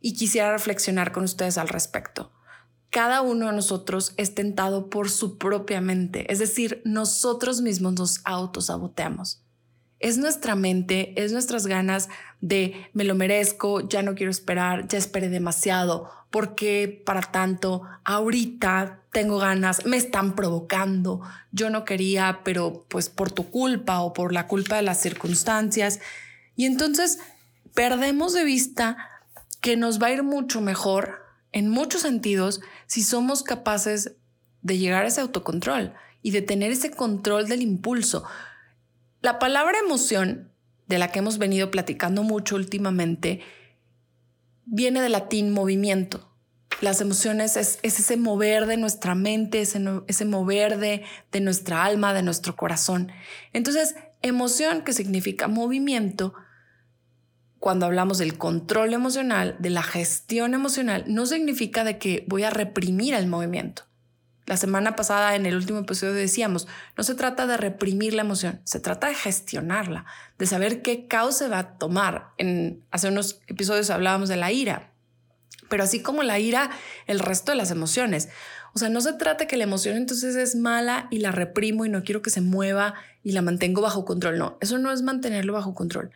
y 0.00 0.14
quisiera 0.14 0.50
reflexionar 0.50 1.12
con 1.12 1.24
ustedes 1.24 1.58
al 1.58 1.68
respecto. 1.68 2.32
Cada 2.88 3.20
uno 3.20 3.48
de 3.48 3.52
nosotros 3.52 4.14
es 4.16 4.34
tentado 4.34 4.88
por 4.88 5.10
su 5.10 5.36
propia 5.36 5.82
mente, 5.82 6.32
es 6.32 6.38
decir, 6.38 6.80
nosotros 6.86 7.60
mismos 7.60 7.92
nos 7.98 8.20
autosaboteamos. 8.24 9.41
Es 10.02 10.18
nuestra 10.18 10.54
mente, 10.54 11.14
es 11.16 11.32
nuestras 11.32 11.66
ganas 11.66 12.08
de 12.40 12.88
me 12.92 13.04
lo 13.04 13.14
merezco, 13.14 13.88
ya 13.88 14.02
no 14.02 14.14
quiero 14.14 14.30
esperar, 14.30 14.86
ya 14.88 14.98
esperé 14.98 15.28
demasiado 15.28 16.10
¿Por 16.32 16.54
qué 16.54 17.02
para 17.04 17.20
tanto? 17.20 17.82
Ahorita 18.04 19.02
tengo 19.12 19.36
ganas, 19.36 19.84
me 19.84 19.98
están 19.98 20.34
provocando, 20.34 21.20
yo 21.52 21.68
no 21.68 21.84
quería, 21.84 22.40
pero 22.42 22.86
pues 22.88 23.10
por 23.10 23.30
tu 23.30 23.50
culpa 23.50 24.00
o 24.00 24.14
por 24.14 24.32
la 24.32 24.46
culpa 24.46 24.76
de 24.76 24.82
las 24.82 24.98
circunstancias. 24.98 26.00
Y 26.56 26.64
entonces 26.64 27.18
perdemos 27.74 28.32
de 28.32 28.44
vista 28.44 28.96
que 29.60 29.76
nos 29.76 30.02
va 30.02 30.06
a 30.06 30.12
ir 30.12 30.22
mucho 30.22 30.62
mejor 30.62 31.20
en 31.52 31.68
muchos 31.68 32.00
sentidos 32.00 32.62
si 32.86 33.02
somos 33.02 33.42
capaces 33.42 34.12
de 34.62 34.78
llegar 34.78 35.04
a 35.04 35.08
ese 35.08 35.20
autocontrol 35.20 35.92
y 36.22 36.30
de 36.30 36.40
tener 36.40 36.72
ese 36.72 36.90
control 36.92 37.46
del 37.46 37.60
impulso. 37.60 38.24
La 39.22 39.38
palabra 39.38 39.78
emoción, 39.78 40.50
de 40.88 40.98
la 40.98 41.12
que 41.12 41.20
hemos 41.20 41.38
venido 41.38 41.70
platicando 41.70 42.24
mucho 42.24 42.56
últimamente, 42.56 43.40
viene 44.64 45.00
del 45.00 45.12
latín 45.12 45.52
movimiento. 45.52 46.28
Las 46.80 47.00
emociones 47.00 47.56
es, 47.56 47.78
ese 47.84 48.16
mover 48.16 48.66
de 48.66 48.76
nuestra 48.76 49.14
mente, 49.14 49.60
ese, 49.60 49.80
ese 50.08 50.24
mover 50.24 50.78
de, 50.78 51.04
de 51.30 51.40
nuestra 51.40 51.84
alma, 51.84 52.12
de 52.12 52.24
nuestro 52.24 52.56
corazón. 52.56 53.12
Entonces, 53.52 53.94
emoción, 54.22 54.82
que 54.82 54.92
significa 54.92 55.46
movimiento, 55.46 56.34
cuando 57.60 57.86
hablamos 57.86 58.18
del 58.18 58.36
control 58.36 58.92
emocional, 58.92 59.54
de 59.60 59.70
la 59.70 59.84
gestión 59.84 60.52
emocional, 60.52 61.04
no 61.06 61.26
significa 61.26 61.84
de 61.84 61.98
que 61.98 62.24
voy 62.26 62.42
a 62.42 62.50
reprimir 62.50 63.14
el 63.14 63.28
movimiento. 63.28 63.84
La 64.46 64.56
semana 64.56 64.96
pasada 64.96 65.36
en 65.36 65.46
el 65.46 65.54
último 65.54 65.78
episodio 65.80 66.14
decíamos, 66.14 66.66
no 66.96 67.04
se 67.04 67.14
trata 67.14 67.46
de 67.46 67.56
reprimir 67.56 68.12
la 68.12 68.22
emoción, 68.22 68.60
se 68.64 68.80
trata 68.80 69.06
de 69.06 69.14
gestionarla, 69.14 70.04
de 70.36 70.46
saber 70.46 70.82
qué 70.82 71.06
causa 71.06 71.48
va 71.48 71.58
a 71.60 71.78
tomar. 71.78 72.30
En 72.38 72.84
hace 72.90 73.08
unos 73.08 73.40
episodios 73.46 73.90
hablábamos 73.90 74.28
de 74.28 74.36
la 74.36 74.50
ira, 74.50 74.92
pero 75.68 75.84
así 75.84 76.02
como 76.02 76.22
la 76.24 76.40
ira, 76.40 76.70
el 77.06 77.20
resto 77.20 77.52
de 77.52 77.56
las 77.56 77.70
emociones. 77.70 78.28
O 78.74 78.78
sea, 78.78 78.88
no 78.88 79.00
se 79.00 79.12
trata 79.12 79.46
que 79.46 79.56
la 79.56 79.64
emoción 79.64 79.96
entonces 79.96 80.34
es 80.34 80.56
mala 80.56 81.06
y 81.10 81.18
la 81.18 81.30
reprimo 81.30 81.84
y 81.84 81.88
no 81.88 82.02
quiero 82.02 82.22
que 82.22 82.30
se 82.30 82.40
mueva 82.40 82.94
y 83.22 83.32
la 83.32 83.42
mantengo 83.42 83.80
bajo 83.80 84.04
control. 84.04 84.38
No, 84.38 84.58
eso 84.60 84.78
no 84.78 84.90
es 84.90 85.02
mantenerlo 85.02 85.52
bajo 85.52 85.74
control. 85.74 86.10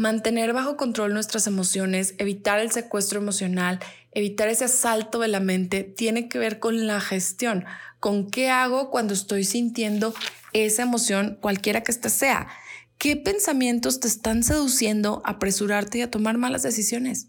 Mantener 0.00 0.54
bajo 0.54 0.78
control 0.78 1.12
nuestras 1.12 1.46
emociones, 1.46 2.14
evitar 2.16 2.58
el 2.58 2.70
secuestro 2.70 3.20
emocional, 3.20 3.80
evitar 4.12 4.48
ese 4.48 4.64
asalto 4.64 5.18
de 5.18 5.28
la 5.28 5.40
mente, 5.40 5.84
tiene 5.84 6.26
que 6.26 6.38
ver 6.38 6.58
con 6.58 6.86
la 6.86 7.02
gestión, 7.02 7.66
con 7.98 8.30
qué 8.30 8.48
hago 8.48 8.88
cuando 8.88 9.12
estoy 9.12 9.44
sintiendo 9.44 10.14
esa 10.54 10.84
emoción, 10.84 11.36
cualquiera 11.42 11.82
que 11.82 11.92
ésta 11.92 12.08
sea. 12.08 12.48
¿Qué 12.96 13.14
pensamientos 13.14 14.00
te 14.00 14.08
están 14.08 14.42
seduciendo 14.42 15.20
a 15.26 15.32
apresurarte 15.32 15.98
y 15.98 16.00
a 16.00 16.10
tomar 16.10 16.38
malas 16.38 16.62
decisiones? 16.62 17.28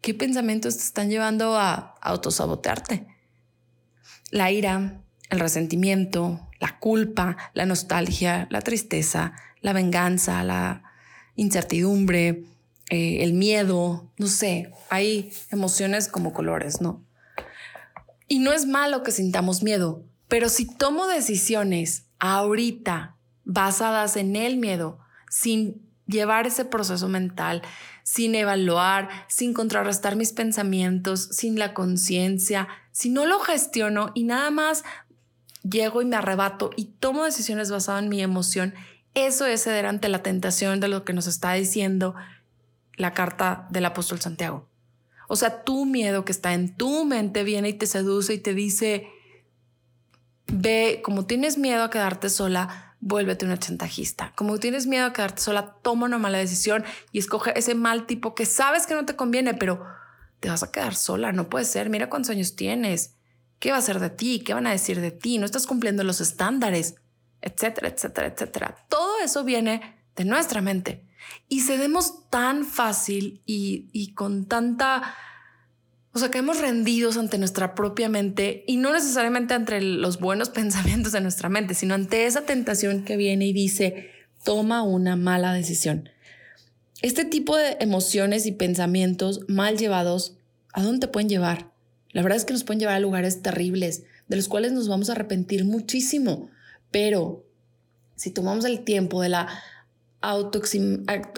¿Qué 0.00 0.14
pensamientos 0.14 0.78
te 0.78 0.82
están 0.82 1.10
llevando 1.10 1.58
a 1.58 1.94
autosabotearte? 2.00 3.06
La 4.30 4.50
ira, 4.50 5.02
el 5.28 5.40
resentimiento, 5.40 6.48
la 6.58 6.78
culpa, 6.78 7.36
la 7.52 7.66
nostalgia, 7.66 8.46
la 8.48 8.62
tristeza, 8.62 9.34
la 9.60 9.74
venganza, 9.74 10.42
la 10.42 10.86
incertidumbre, 11.36 12.44
eh, 12.90 13.22
el 13.22 13.32
miedo, 13.32 14.10
no 14.18 14.26
sé, 14.26 14.72
hay 14.90 15.32
emociones 15.50 16.08
como 16.08 16.32
colores, 16.32 16.80
¿no? 16.80 17.04
Y 18.28 18.40
no 18.40 18.52
es 18.52 18.66
malo 18.66 19.02
que 19.02 19.12
sintamos 19.12 19.62
miedo, 19.62 20.04
pero 20.28 20.48
si 20.48 20.66
tomo 20.66 21.06
decisiones 21.06 22.06
ahorita 22.18 23.16
basadas 23.44 24.16
en 24.16 24.34
el 24.36 24.56
miedo, 24.56 24.98
sin 25.30 25.82
llevar 26.06 26.46
ese 26.46 26.64
proceso 26.64 27.08
mental, 27.08 27.62
sin 28.02 28.34
evaluar, 28.34 29.08
sin 29.28 29.52
contrarrestar 29.52 30.16
mis 30.16 30.32
pensamientos, 30.32 31.28
sin 31.32 31.58
la 31.58 31.74
conciencia, 31.74 32.68
si 32.92 33.10
no 33.10 33.26
lo 33.26 33.40
gestiono 33.40 34.12
y 34.14 34.24
nada 34.24 34.50
más 34.50 34.84
llego 35.68 36.02
y 36.02 36.04
me 36.04 36.16
arrebato 36.16 36.70
y 36.76 36.84
tomo 36.84 37.24
decisiones 37.24 37.70
basadas 37.70 38.02
en 38.04 38.08
mi 38.08 38.22
emoción 38.22 38.74
eso 39.16 39.46
es 39.46 39.64
ceder 39.64 39.86
ante 39.86 40.10
la 40.10 40.22
tentación 40.22 40.78
de 40.78 40.88
lo 40.88 41.04
que 41.04 41.14
nos 41.14 41.26
está 41.26 41.54
diciendo 41.54 42.14
la 42.96 43.14
carta 43.14 43.66
del 43.70 43.86
apóstol 43.86 44.20
Santiago. 44.20 44.68
O 45.26 45.36
sea, 45.36 45.64
tu 45.64 45.86
miedo 45.86 46.24
que 46.24 46.32
está 46.32 46.52
en 46.52 46.76
tu 46.76 47.06
mente 47.06 47.42
viene 47.42 47.70
y 47.70 47.72
te 47.72 47.86
seduce 47.86 48.34
y 48.34 48.38
te 48.38 48.52
dice, 48.52 49.08
ve, 50.52 51.00
como 51.02 51.24
tienes 51.24 51.56
miedo 51.56 51.82
a 51.82 51.90
quedarte 51.90 52.28
sola, 52.28 52.94
vuélvete 53.00 53.46
una 53.46 53.58
chantajista. 53.58 54.34
Como 54.36 54.58
tienes 54.58 54.86
miedo 54.86 55.06
a 55.06 55.14
quedarte 55.14 55.40
sola, 55.40 55.76
toma 55.82 56.04
una 56.04 56.18
mala 56.18 56.36
decisión 56.36 56.84
y 57.10 57.18
escoge 57.18 57.58
ese 57.58 57.74
mal 57.74 58.06
tipo 58.06 58.34
que 58.34 58.44
sabes 58.44 58.86
que 58.86 58.94
no 58.94 59.06
te 59.06 59.16
conviene, 59.16 59.54
pero 59.54 59.82
te 60.40 60.50
vas 60.50 60.62
a 60.62 60.70
quedar 60.70 60.94
sola, 60.94 61.32
no 61.32 61.48
puede 61.48 61.64
ser. 61.64 61.88
Mira 61.88 62.10
cuántos 62.10 62.30
años 62.30 62.54
tienes. 62.54 63.14
¿Qué 63.60 63.72
va 63.72 63.78
a 63.78 63.82
ser 63.82 63.98
de 63.98 64.10
ti? 64.10 64.40
¿Qué 64.40 64.52
van 64.52 64.66
a 64.66 64.72
decir 64.72 65.00
de 65.00 65.10
ti? 65.10 65.38
No 65.38 65.46
estás 65.46 65.66
cumpliendo 65.66 66.04
los 66.04 66.20
estándares 66.20 66.96
etcétera, 67.46 67.88
etcétera, 67.88 68.26
etcétera. 68.26 68.76
Eso 69.22 69.44
viene 69.44 69.96
de 70.16 70.24
nuestra 70.24 70.60
mente 70.60 71.06
y 71.48 71.60
cedemos 71.60 72.28
tan 72.30 72.64
fácil 72.64 73.42
y, 73.46 73.88
y 73.92 74.12
con 74.14 74.46
tanta, 74.46 75.14
o 76.12 76.18
sea, 76.18 76.30
caemos 76.30 76.60
rendidos 76.60 77.16
ante 77.16 77.38
nuestra 77.38 77.74
propia 77.74 78.08
mente 78.08 78.64
y 78.66 78.76
no 78.76 78.92
necesariamente 78.92 79.54
ante 79.54 79.80
los 79.80 80.18
buenos 80.20 80.50
pensamientos 80.50 81.12
de 81.12 81.20
nuestra 81.20 81.48
mente, 81.48 81.74
sino 81.74 81.94
ante 81.94 82.26
esa 82.26 82.42
tentación 82.42 83.04
que 83.04 83.16
viene 83.16 83.46
y 83.46 83.52
dice, 83.52 84.10
toma 84.44 84.82
una 84.82 85.16
mala 85.16 85.52
decisión. 85.52 86.08
Este 87.02 87.24
tipo 87.24 87.56
de 87.56 87.76
emociones 87.80 88.46
y 88.46 88.52
pensamientos 88.52 89.40
mal 89.48 89.76
llevados, 89.76 90.38
¿a 90.72 90.82
dónde 90.82 91.06
te 91.06 91.12
pueden 91.12 91.28
llevar? 91.28 91.70
La 92.12 92.22
verdad 92.22 92.38
es 92.38 92.46
que 92.46 92.54
nos 92.54 92.64
pueden 92.64 92.80
llevar 92.80 92.96
a 92.96 93.00
lugares 93.00 93.42
terribles, 93.42 94.04
de 94.28 94.36
los 94.36 94.48
cuales 94.48 94.72
nos 94.72 94.88
vamos 94.88 95.08
a 95.08 95.12
arrepentir 95.12 95.66
muchísimo. 95.66 96.48
Pero 96.90 97.45
si 98.16 98.30
tomamos 98.30 98.64
el 98.64 98.82
tiempo 98.84 99.22
de 99.22 99.28
la 99.28 99.48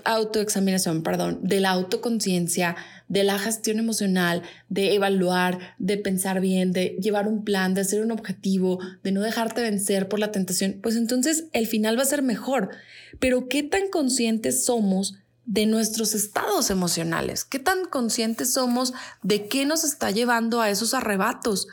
autoexaminación, 0.04 1.02
perdón, 1.02 1.40
de 1.42 1.60
la 1.60 1.70
autoconciencia, 1.70 2.76
de 3.08 3.24
la 3.24 3.38
gestión 3.38 3.78
emocional, 3.78 4.42
de 4.68 4.94
evaluar, 4.94 5.74
de 5.78 5.98
pensar 5.98 6.40
bien, 6.40 6.72
de 6.72 6.96
llevar 7.00 7.28
un 7.28 7.44
plan, 7.44 7.74
de 7.74 7.82
hacer 7.82 8.02
un 8.02 8.12
objetivo, 8.12 8.78
de 9.02 9.12
no 9.12 9.20
dejarte 9.20 9.60
vencer 9.60 10.08
por 10.08 10.18
la 10.20 10.32
tentación, 10.32 10.78
pues 10.82 10.96
entonces 10.96 11.44
el 11.52 11.66
final 11.66 11.98
va 11.98 12.02
a 12.02 12.06
ser 12.06 12.22
mejor. 12.22 12.70
Pero 13.18 13.48
¿qué 13.48 13.62
tan 13.62 13.88
conscientes 13.88 14.64
somos 14.64 15.16
de 15.44 15.66
nuestros 15.66 16.14
estados 16.14 16.70
emocionales? 16.70 17.44
¿Qué 17.44 17.58
tan 17.58 17.84
conscientes 17.86 18.52
somos 18.52 18.94
de 19.22 19.48
qué 19.48 19.66
nos 19.66 19.84
está 19.84 20.10
llevando 20.10 20.60
a 20.60 20.70
esos 20.70 20.94
arrebatos? 20.94 21.68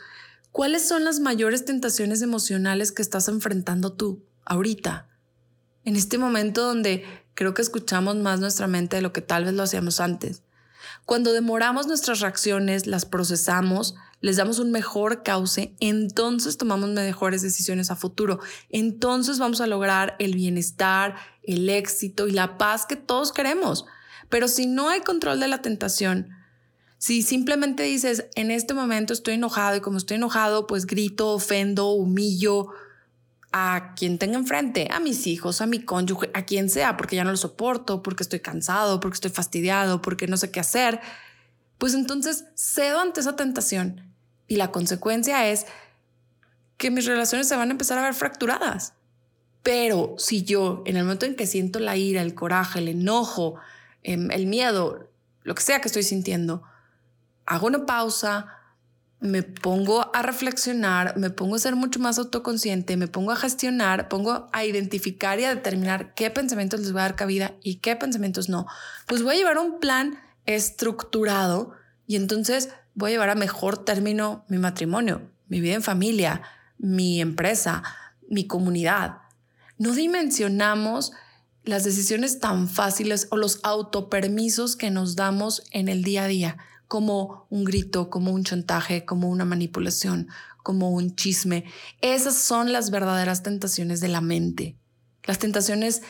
¿Cuáles 0.50 0.86
son 0.88 1.04
las 1.04 1.20
mayores 1.20 1.64
tentaciones 1.64 2.20
emocionales 2.22 2.90
que 2.90 3.02
estás 3.02 3.28
enfrentando 3.28 3.92
tú 3.92 4.25
ahorita? 4.46 5.08
En 5.84 5.96
este 5.96 6.18
momento 6.18 6.64
donde 6.64 7.04
creo 7.34 7.54
que 7.54 7.62
escuchamos 7.62 8.16
más 8.16 8.40
nuestra 8.40 8.66
mente 8.66 8.96
de 8.96 9.02
lo 9.02 9.12
que 9.12 9.20
tal 9.20 9.44
vez 9.44 9.54
lo 9.54 9.62
hacíamos 9.62 10.00
antes. 10.00 10.42
Cuando 11.04 11.32
demoramos 11.32 11.86
nuestras 11.86 12.20
reacciones, 12.20 12.86
las 12.86 13.04
procesamos, 13.04 13.94
les 14.20 14.36
damos 14.36 14.58
un 14.58 14.72
mejor 14.72 15.22
cauce, 15.22 15.74
entonces 15.78 16.58
tomamos 16.58 16.90
mejores 16.90 17.42
decisiones 17.42 17.90
a 17.90 17.96
futuro. 17.96 18.40
Entonces 18.70 19.38
vamos 19.38 19.60
a 19.60 19.66
lograr 19.66 20.16
el 20.18 20.34
bienestar, 20.34 21.14
el 21.42 21.68
éxito 21.68 22.26
y 22.26 22.32
la 22.32 22.58
paz 22.58 22.86
que 22.86 22.96
todos 22.96 23.32
queremos. 23.32 23.84
Pero 24.28 24.48
si 24.48 24.66
no 24.66 24.88
hay 24.88 25.00
control 25.02 25.38
de 25.38 25.48
la 25.48 25.62
tentación, 25.62 26.30
si 26.98 27.22
simplemente 27.22 27.82
dices, 27.84 28.26
en 28.34 28.50
este 28.50 28.74
momento 28.74 29.12
estoy 29.12 29.34
enojado 29.34 29.76
y 29.76 29.80
como 29.80 29.98
estoy 29.98 30.16
enojado, 30.16 30.66
pues 30.66 30.86
grito, 30.86 31.28
ofendo, 31.28 31.90
humillo 31.90 32.70
a 33.58 33.94
quien 33.94 34.18
tenga 34.18 34.36
enfrente, 34.36 34.86
a 34.90 35.00
mis 35.00 35.26
hijos, 35.26 35.62
a 35.62 35.66
mi 35.66 35.80
cónyuge, 35.80 36.30
a 36.34 36.44
quien 36.44 36.68
sea, 36.68 36.98
porque 36.98 37.16
ya 37.16 37.24
no 37.24 37.30
lo 37.30 37.38
soporto, 37.38 38.02
porque 38.02 38.22
estoy 38.22 38.40
cansado, 38.40 39.00
porque 39.00 39.14
estoy 39.14 39.30
fastidiado, 39.30 40.02
porque 40.02 40.26
no 40.26 40.36
sé 40.36 40.50
qué 40.50 40.60
hacer, 40.60 41.00
pues 41.78 41.94
entonces 41.94 42.44
cedo 42.54 43.00
ante 43.00 43.20
esa 43.20 43.34
tentación 43.34 44.12
y 44.46 44.56
la 44.56 44.70
consecuencia 44.70 45.48
es 45.48 45.64
que 46.76 46.90
mis 46.90 47.06
relaciones 47.06 47.48
se 47.48 47.56
van 47.56 47.68
a 47.68 47.72
empezar 47.72 47.96
a 47.96 48.02
ver 48.02 48.12
fracturadas. 48.12 48.92
Pero 49.62 50.16
si 50.18 50.44
yo, 50.44 50.82
en 50.84 50.98
el 50.98 51.04
momento 51.04 51.24
en 51.24 51.34
que 51.34 51.46
siento 51.46 51.78
la 51.78 51.96
ira, 51.96 52.20
el 52.20 52.34
coraje, 52.34 52.80
el 52.80 52.88
enojo, 52.88 53.54
em, 54.02 54.30
el 54.32 54.46
miedo, 54.46 55.08
lo 55.44 55.54
que 55.54 55.62
sea 55.62 55.80
que 55.80 55.88
estoy 55.88 56.02
sintiendo, 56.02 56.62
hago 57.46 57.68
una 57.68 57.86
pausa, 57.86 58.48
me 59.20 59.42
pongo 59.42 60.14
a 60.14 60.22
reflexionar, 60.22 61.16
me 61.16 61.30
pongo 61.30 61.56
a 61.56 61.58
ser 61.58 61.74
mucho 61.74 61.98
más 62.00 62.18
autoconsciente, 62.18 62.96
me 62.96 63.08
pongo 63.08 63.32
a 63.32 63.36
gestionar, 63.36 64.08
pongo 64.08 64.48
a 64.52 64.64
identificar 64.64 65.40
y 65.40 65.44
a 65.44 65.54
determinar 65.54 66.14
qué 66.14 66.30
pensamientos 66.30 66.80
les 66.80 66.92
voy 66.92 67.00
a 67.00 67.04
dar 67.04 67.16
cabida 67.16 67.54
y 67.62 67.76
qué 67.76 67.96
pensamientos 67.96 68.48
no. 68.48 68.66
Pues 69.06 69.22
voy 69.22 69.36
a 69.36 69.38
llevar 69.38 69.58
un 69.58 69.80
plan 69.80 70.18
estructurado 70.44 71.72
y 72.06 72.16
entonces 72.16 72.68
voy 72.94 73.10
a 73.10 73.14
llevar 73.14 73.30
a 73.30 73.34
mejor 73.34 73.84
término 73.84 74.44
mi 74.48 74.58
matrimonio, 74.58 75.22
mi 75.48 75.60
vida 75.60 75.74
en 75.74 75.82
familia, 75.82 76.42
mi 76.78 77.20
empresa, 77.20 77.82
mi 78.28 78.46
comunidad. 78.46 79.18
No 79.78 79.92
dimensionamos 79.92 81.12
las 81.64 81.84
decisiones 81.84 82.38
tan 82.38 82.68
fáciles 82.68 83.28
o 83.30 83.36
los 83.36 83.60
autopermisos 83.62 84.76
que 84.76 84.90
nos 84.90 85.16
damos 85.16 85.62
en 85.72 85.88
el 85.88 86.04
día 86.04 86.24
a 86.24 86.28
día 86.28 86.58
como 86.88 87.46
un 87.50 87.64
grito, 87.64 88.10
como 88.10 88.32
un 88.32 88.44
chantaje, 88.44 89.04
como 89.04 89.28
una 89.28 89.44
manipulación, 89.44 90.28
como 90.62 90.90
un 90.90 91.14
chisme. 91.14 91.64
Esas 92.00 92.36
son 92.36 92.72
las 92.72 92.90
verdaderas 92.90 93.42
tentaciones 93.42 94.00
de 94.00 94.08
la 94.08 94.20
mente. 94.20 94.76
Las 95.24 95.38
tentaciones 95.38 96.02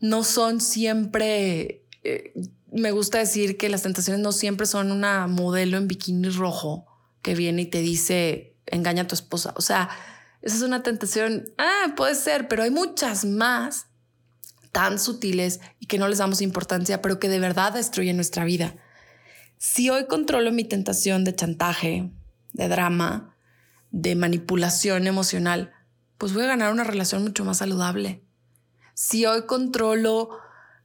no 0.00 0.24
son 0.24 0.60
siempre 0.60 1.84
eh, 2.02 2.32
me 2.72 2.90
gusta 2.90 3.18
decir 3.18 3.56
que 3.56 3.68
las 3.68 3.82
tentaciones 3.82 4.22
no 4.22 4.32
siempre 4.32 4.66
son 4.66 4.92
una 4.92 5.26
modelo 5.26 5.76
en 5.76 5.88
bikini 5.88 6.28
rojo 6.28 6.86
que 7.22 7.34
viene 7.34 7.62
y 7.62 7.66
te 7.66 7.80
dice, 7.80 8.56
engaña 8.66 9.02
a 9.02 9.06
tu 9.06 9.14
esposa. 9.14 9.54
O 9.56 9.60
sea, 9.60 9.88
esa 10.42 10.56
es 10.56 10.62
una 10.62 10.82
tentación, 10.82 11.52
ah, 11.58 11.94
puede 11.96 12.14
ser, 12.14 12.48
pero 12.48 12.62
hay 12.62 12.70
muchas 12.70 13.24
más 13.24 13.86
tan 14.72 14.98
sutiles 14.98 15.60
y 15.80 15.86
que 15.86 15.98
no 15.98 16.08
les 16.08 16.18
damos 16.18 16.42
importancia, 16.42 17.00
pero 17.02 17.18
que 17.18 17.28
de 17.28 17.40
verdad 17.40 17.72
destruyen 17.72 18.16
nuestra 18.16 18.44
vida. 18.44 18.76
Si 19.58 19.90
hoy 19.90 20.06
controlo 20.06 20.52
mi 20.52 20.62
tentación 20.62 21.24
de 21.24 21.34
chantaje, 21.34 22.12
de 22.52 22.68
drama, 22.68 23.34
de 23.90 24.14
manipulación 24.14 25.08
emocional, 25.08 25.72
pues 26.16 26.32
voy 26.32 26.44
a 26.44 26.48
ganar 26.48 26.72
una 26.72 26.84
relación 26.84 27.24
mucho 27.24 27.44
más 27.44 27.58
saludable. 27.58 28.22
Si 28.94 29.26
hoy 29.26 29.46
controlo 29.46 30.30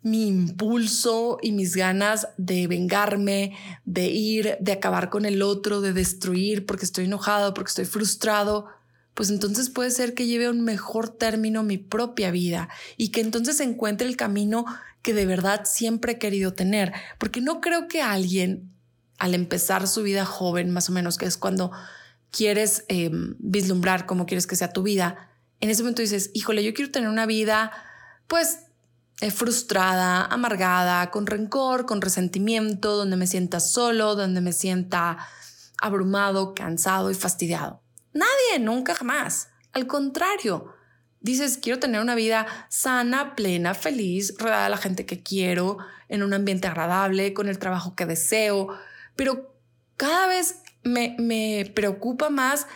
mi 0.01 0.27
impulso 0.27 1.37
y 1.41 1.51
mis 1.51 1.75
ganas 1.75 2.29
de 2.37 2.65
vengarme, 2.65 3.55
de 3.85 4.07
ir, 4.07 4.57
de 4.59 4.71
acabar 4.71 5.11
con 5.11 5.25
el 5.25 5.43
otro, 5.43 5.79
de 5.79 5.93
destruir 5.93 6.65
porque 6.65 6.85
estoy 6.85 7.05
enojado, 7.05 7.53
porque 7.53 7.69
estoy 7.69 7.85
frustrado, 7.85 8.65
pues 9.13 9.29
entonces 9.29 9.70
puede 9.70 9.91
ser 9.91 10.13
que 10.13 10.25
lleve 10.25 10.46
a 10.46 10.50
un 10.50 10.62
mejor 10.62 11.10
término 11.10 11.63
mi 11.63 11.77
propia 11.77 12.32
vida 12.32 12.70
y 12.98 13.10
que 13.10 13.22
entonces 13.22 13.60
encuentre 13.60 14.08
el 14.08 14.17
camino 14.17 14.65
que 15.01 15.13
de 15.13 15.25
verdad 15.25 15.62
siempre 15.65 16.13
he 16.13 16.20
querido 16.20 16.53
tener. 16.53 16.93
Porque 17.20 17.41
no 17.41 17.62
creo 17.62 17.88
que 17.88 18.01
alguien, 18.01 18.74
al 19.20 19.36
empezar 19.36 19.88
su 19.88 20.01
vida 20.01 20.25
joven, 20.25 20.72
más 20.72 20.89
o 20.89 20.93
menos, 20.93 21.17
que 21.17 21.25
es 21.25 21.38
cuando 21.38 21.72
quieres 22.32 22.86
em, 22.88 23.36
vislumbrar 23.38 24.05
cómo 24.08 24.25
quieres 24.25 24.48
que 24.48 24.55
sea 24.55 24.74
tu 24.74 24.82
vida, 24.82 25.29
en 25.60 25.70
ese 25.70 25.84
momento 25.84 26.01
dices, 26.01 26.32
híjole, 26.34 26.63
yo 26.63 26.74
quiero 26.74 26.91
tener 26.91 27.10
una 27.10 27.25
vida, 27.25 27.72
pues 28.27 28.60
eh, 29.22 29.29
frustrada, 29.29 30.25
amargada, 30.25 31.12
con 31.12 31.27
rencor, 31.27 31.86
con 31.86 32.01
resentimiento, 32.01 32.98
donde 32.98 33.15
me 33.15 33.27
sienta 33.27 33.60
solo, 33.60 34.15
donde 34.15 34.41
me 34.41 34.53
sienta 34.53 35.20
abrumado, 35.79 36.55
cansado 36.55 37.12
y 37.12 37.13
fastidiado. 37.13 37.82
Nadie, 38.13 38.60
nunca 38.60 38.96
jamás. 38.96 39.50
Al 39.72 39.88
contrario, 39.88 40.74
dices, 41.20 41.58
quiero 41.58 41.79
tener 41.79 42.01
una 42.01 42.15
vida 42.15 42.46
sana, 42.70 43.36
plena, 43.36 43.74
feliz, 43.74 44.36
rodeada 44.38 44.65
de 44.65 44.70
la 44.70 44.77
gente 44.77 45.05
que 45.05 45.24
quiero, 45.24 45.77
en 46.10 46.24
un 46.24 46.34
ambiente 46.34 46.67
agradable, 46.67 47.34
con 47.34 47.50
el 47.50 47.60
trabajo 47.60 47.96
que 47.96 48.05
deseo, 48.05 48.70
pero 49.15 49.55
cada 49.98 50.27
vez 50.27 50.62
me, 50.84 51.15
me 51.17 51.72
preocupa 51.74 52.29
más 52.29 52.67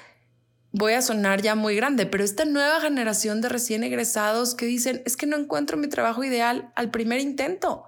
voy 0.71 0.93
a 0.93 1.01
sonar 1.01 1.41
ya 1.41 1.55
muy 1.55 1.75
grande, 1.75 2.05
pero 2.05 2.23
esta 2.23 2.45
nueva 2.45 2.79
generación 2.81 3.41
de 3.41 3.49
recién 3.49 3.83
egresados 3.83 4.55
que 4.55 4.65
dicen, 4.65 5.01
es 5.05 5.17
que 5.17 5.25
no 5.25 5.37
encuentro 5.37 5.77
mi 5.77 5.87
trabajo 5.87 6.23
ideal 6.23 6.71
al 6.75 6.91
primer 6.91 7.19
intento. 7.19 7.85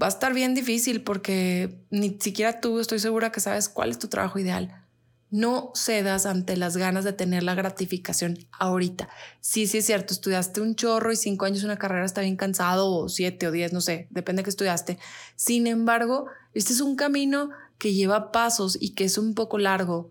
Va 0.00 0.06
a 0.06 0.10
estar 0.10 0.32
bien 0.32 0.54
difícil 0.54 1.02
porque 1.02 1.84
ni 1.90 2.18
siquiera 2.20 2.60
tú 2.60 2.78
estoy 2.78 2.98
segura 2.98 3.32
que 3.32 3.40
sabes 3.40 3.68
cuál 3.68 3.90
es 3.90 3.98
tu 3.98 4.08
trabajo 4.08 4.38
ideal. 4.38 4.84
No 5.30 5.72
cedas 5.74 6.24
ante 6.26 6.56
las 6.56 6.76
ganas 6.76 7.04
de 7.04 7.12
tener 7.12 7.42
la 7.42 7.54
gratificación 7.54 8.38
ahorita. 8.52 9.08
Sí, 9.40 9.66
sí 9.66 9.78
es 9.78 9.86
cierto, 9.86 10.14
estudiaste 10.14 10.60
un 10.60 10.74
chorro 10.74 11.12
y 11.12 11.16
cinco 11.16 11.44
años 11.44 11.64
una 11.64 11.76
carrera 11.76 12.06
está 12.06 12.22
bien 12.22 12.36
cansado 12.36 12.90
o 12.90 13.08
siete 13.08 13.46
o 13.46 13.50
diez, 13.50 13.72
no 13.72 13.80
sé, 13.80 14.08
depende 14.10 14.40
de 14.40 14.44
que 14.44 14.50
estudiaste. 14.50 14.98
Sin 15.36 15.66
embargo, 15.66 16.26
este 16.54 16.72
es 16.72 16.80
un 16.80 16.96
camino 16.96 17.50
que 17.78 17.92
lleva 17.92 18.32
pasos 18.32 18.78
y 18.80 18.94
que 18.94 19.04
es 19.04 19.18
un 19.18 19.34
poco 19.34 19.58
largo 19.58 20.10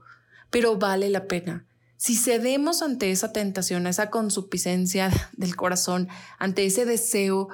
pero 0.49 0.77
vale 0.77 1.09
la 1.09 1.27
pena. 1.27 1.65
Si 1.97 2.15
cedemos 2.15 2.81
ante 2.81 3.11
esa 3.11 3.33
tentación, 3.33 3.87
esa 3.87 4.09
consuficiencia 4.09 5.09
del 5.33 5.55
corazón, 5.55 6.07
ante 6.37 6.65
ese 6.65 6.85
deseo, 6.85 7.49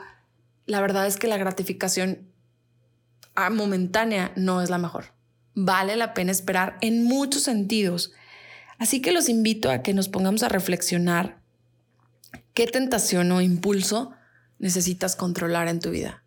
la 0.65 0.81
verdad 0.81 1.07
es 1.07 1.17
que 1.17 1.27
la 1.27 1.37
gratificación 1.37 2.27
ah, 3.35 3.49
momentánea 3.49 4.31
no 4.35 4.61
es 4.61 4.69
la 4.69 4.77
mejor. 4.77 5.05
Vale 5.55 5.95
la 5.95 6.13
pena 6.13 6.31
esperar 6.31 6.77
en 6.81 7.03
muchos 7.03 7.43
sentidos. 7.43 8.11
Así 8.77 9.01
que 9.01 9.11
los 9.11 9.29
invito 9.29 9.69
a 9.69 9.81
que 9.81 9.93
nos 9.93 10.09
pongamos 10.09 10.43
a 10.43 10.49
reflexionar 10.49 11.41
qué 12.53 12.67
tentación 12.67 13.31
o 13.31 13.41
impulso 13.41 14.11
necesitas 14.59 15.15
controlar 15.15 15.67
en 15.67 15.79
tu 15.79 15.91
vida. 15.91 16.23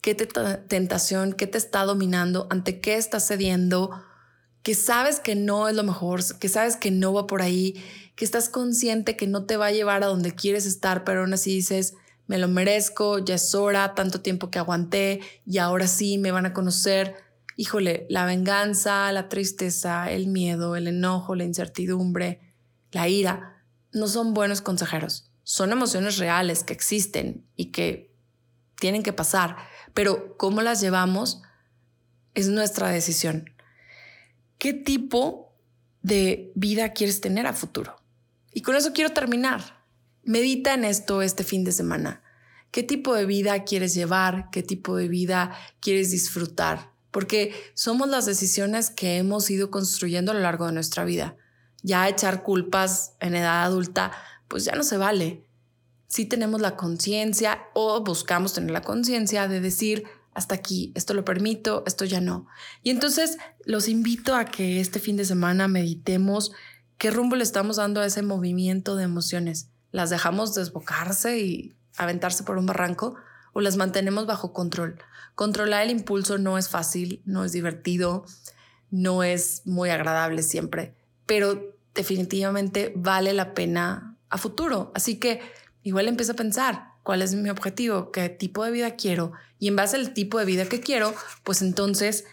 ¿Qué 0.00 0.14
tentación, 0.14 1.32
qué 1.32 1.46
te 1.46 1.58
está 1.58 1.84
dominando? 1.84 2.46
¿Ante 2.50 2.80
qué 2.80 2.96
estás 2.96 3.26
cediendo? 3.26 3.90
que 4.64 4.74
sabes 4.74 5.20
que 5.20 5.36
no 5.36 5.68
es 5.68 5.76
lo 5.76 5.84
mejor, 5.84 6.22
que 6.38 6.48
sabes 6.48 6.76
que 6.76 6.90
no 6.90 7.12
va 7.12 7.26
por 7.26 7.42
ahí, 7.42 7.84
que 8.16 8.24
estás 8.24 8.48
consciente 8.48 9.14
que 9.14 9.26
no 9.26 9.44
te 9.44 9.58
va 9.58 9.66
a 9.66 9.72
llevar 9.72 10.02
a 10.02 10.06
donde 10.06 10.34
quieres 10.34 10.64
estar, 10.64 11.04
pero 11.04 11.20
aún 11.20 11.34
así 11.34 11.54
dices, 11.54 11.94
me 12.26 12.38
lo 12.38 12.48
merezco, 12.48 13.18
ya 13.18 13.34
es 13.34 13.54
hora, 13.54 13.94
tanto 13.94 14.22
tiempo 14.22 14.50
que 14.50 14.58
aguanté 14.58 15.20
y 15.44 15.58
ahora 15.58 15.86
sí 15.86 16.16
me 16.16 16.32
van 16.32 16.46
a 16.46 16.54
conocer. 16.54 17.14
Híjole, 17.56 18.06
la 18.08 18.26
venganza, 18.26 19.10
la 19.12 19.28
tristeza, 19.28 20.10
el 20.10 20.26
miedo, 20.26 20.76
el 20.76 20.88
enojo, 20.88 21.34
la 21.34 21.44
incertidumbre, 21.44 22.54
la 22.90 23.08
ira, 23.08 23.64
no 23.92 24.08
son 24.08 24.34
buenos 24.34 24.60
consejeros. 24.60 25.30
Son 25.44 25.72
emociones 25.72 26.18
reales 26.18 26.64
que 26.64 26.72
existen 26.72 27.46
y 27.54 27.66
que 27.66 28.12
tienen 28.80 29.02
que 29.02 29.12
pasar, 29.12 29.56
pero 29.92 30.36
cómo 30.36 30.62
las 30.62 30.80
llevamos 30.80 31.42
es 32.34 32.48
nuestra 32.48 32.88
decisión. 32.88 33.50
¿Qué 34.58 34.72
tipo 34.72 35.54
de 36.02 36.52
vida 36.54 36.92
quieres 36.92 37.20
tener 37.20 37.46
a 37.46 37.52
futuro? 37.52 37.96
Y 38.52 38.62
con 38.62 38.74
eso 38.74 38.92
quiero 38.92 39.10
terminar. 39.10 39.84
Medita 40.22 40.74
en 40.74 40.84
esto 40.84 41.22
este 41.22 41.44
fin 41.44 41.64
de 41.64 41.72
semana. 41.72 42.22
¿Qué 42.70 42.82
tipo 42.82 43.14
de 43.14 43.26
vida 43.26 43.64
quieres 43.64 43.94
llevar? 43.94 44.48
¿Qué 44.50 44.62
tipo 44.62 44.96
de 44.96 45.08
vida 45.08 45.56
quieres 45.80 46.10
disfrutar? 46.10 46.93
Porque 47.14 47.54
somos 47.74 48.08
las 48.08 48.26
decisiones 48.26 48.90
que 48.90 49.18
hemos 49.18 49.48
ido 49.48 49.70
construyendo 49.70 50.32
a 50.32 50.34
lo 50.34 50.40
largo 50.40 50.66
de 50.66 50.72
nuestra 50.72 51.04
vida. 51.04 51.36
Ya 51.80 52.08
echar 52.08 52.42
culpas 52.42 53.12
en 53.20 53.36
edad 53.36 53.62
adulta, 53.62 54.10
pues 54.48 54.64
ya 54.64 54.74
no 54.74 54.82
se 54.82 54.96
vale. 54.96 55.46
Si 56.08 56.26
tenemos 56.26 56.60
la 56.60 56.74
conciencia 56.74 57.68
o 57.72 58.02
buscamos 58.02 58.52
tener 58.52 58.72
la 58.72 58.82
conciencia 58.82 59.46
de 59.46 59.60
decir, 59.60 60.02
hasta 60.32 60.56
aquí, 60.56 60.90
esto 60.96 61.14
lo 61.14 61.24
permito, 61.24 61.84
esto 61.86 62.04
ya 62.04 62.20
no. 62.20 62.48
Y 62.82 62.90
entonces 62.90 63.38
los 63.64 63.88
invito 63.88 64.34
a 64.34 64.46
que 64.46 64.80
este 64.80 64.98
fin 64.98 65.16
de 65.16 65.24
semana 65.24 65.68
meditemos 65.68 66.50
qué 66.98 67.12
rumbo 67.12 67.36
le 67.36 67.44
estamos 67.44 67.76
dando 67.76 68.00
a 68.00 68.06
ese 68.06 68.22
movimiento 68.22 68.96
de 68.96 69.04
emociones. 69.04 69.68
¿Las 69.92 70.10
dejamos 70.10 70.56
desbocarse 70.56 71.38
y 71.38 71.76
aventarse 71.96 72.42
por 72.42 72.58
un 72.58 72.66
barranco 72.66 73.14
o 73.54 73.62
las 73.62 73.78
mantenemos 73.78 74.26
bajo 74.26 74.52
control? 74.52 74.98
Controlar 75.34 75.82
el 75.82 75.90
impulso 75.90 76.36
no 76.36 76.58
es 76.58 76.68
fácil, 76.68 77.22
no 77.24 77.44
es 77.44 77.52
divertido, 77.52 78.26
no 78.90 79.22
es 79.22 79.62
muy 79.64 79.88
agradable 79.88 80.42
siempre, 80.42 80.94
pero 81.24 81.74
definitivamente 81.94 82.92
vale 82.94 83.32
la 83.32 83.54
pena 83.54 84.18
a 84.28 84.36
futuro. 84.36 84.92
Así 84.94 85.18
que 85.18 85.40
igual 85.82 86.08
empieza 86.08 86.32
a 86.32 86.36
pensar, 86.36 86.94
cuál 87.04 87.22
es 87.22 87.34
mi 87.34 87.50
objetivo, 87.50 88.10
qué 88.10 88.28
tipo 88.28 88.64
de 88.64 88.72
vida 88.72 88.96
quiero 88.96 89.32
y 89.60 89.68
en 89.68 89.76
base 89.76 89.96
al 89.96 90.12
tipo 90.14 90.38
de 90.38 90.44
vida 90.44 90.66
que 90.66 90.80
quiero, 90.80 91.14
pues 91.44 91.62
entonces, 91.62 92.24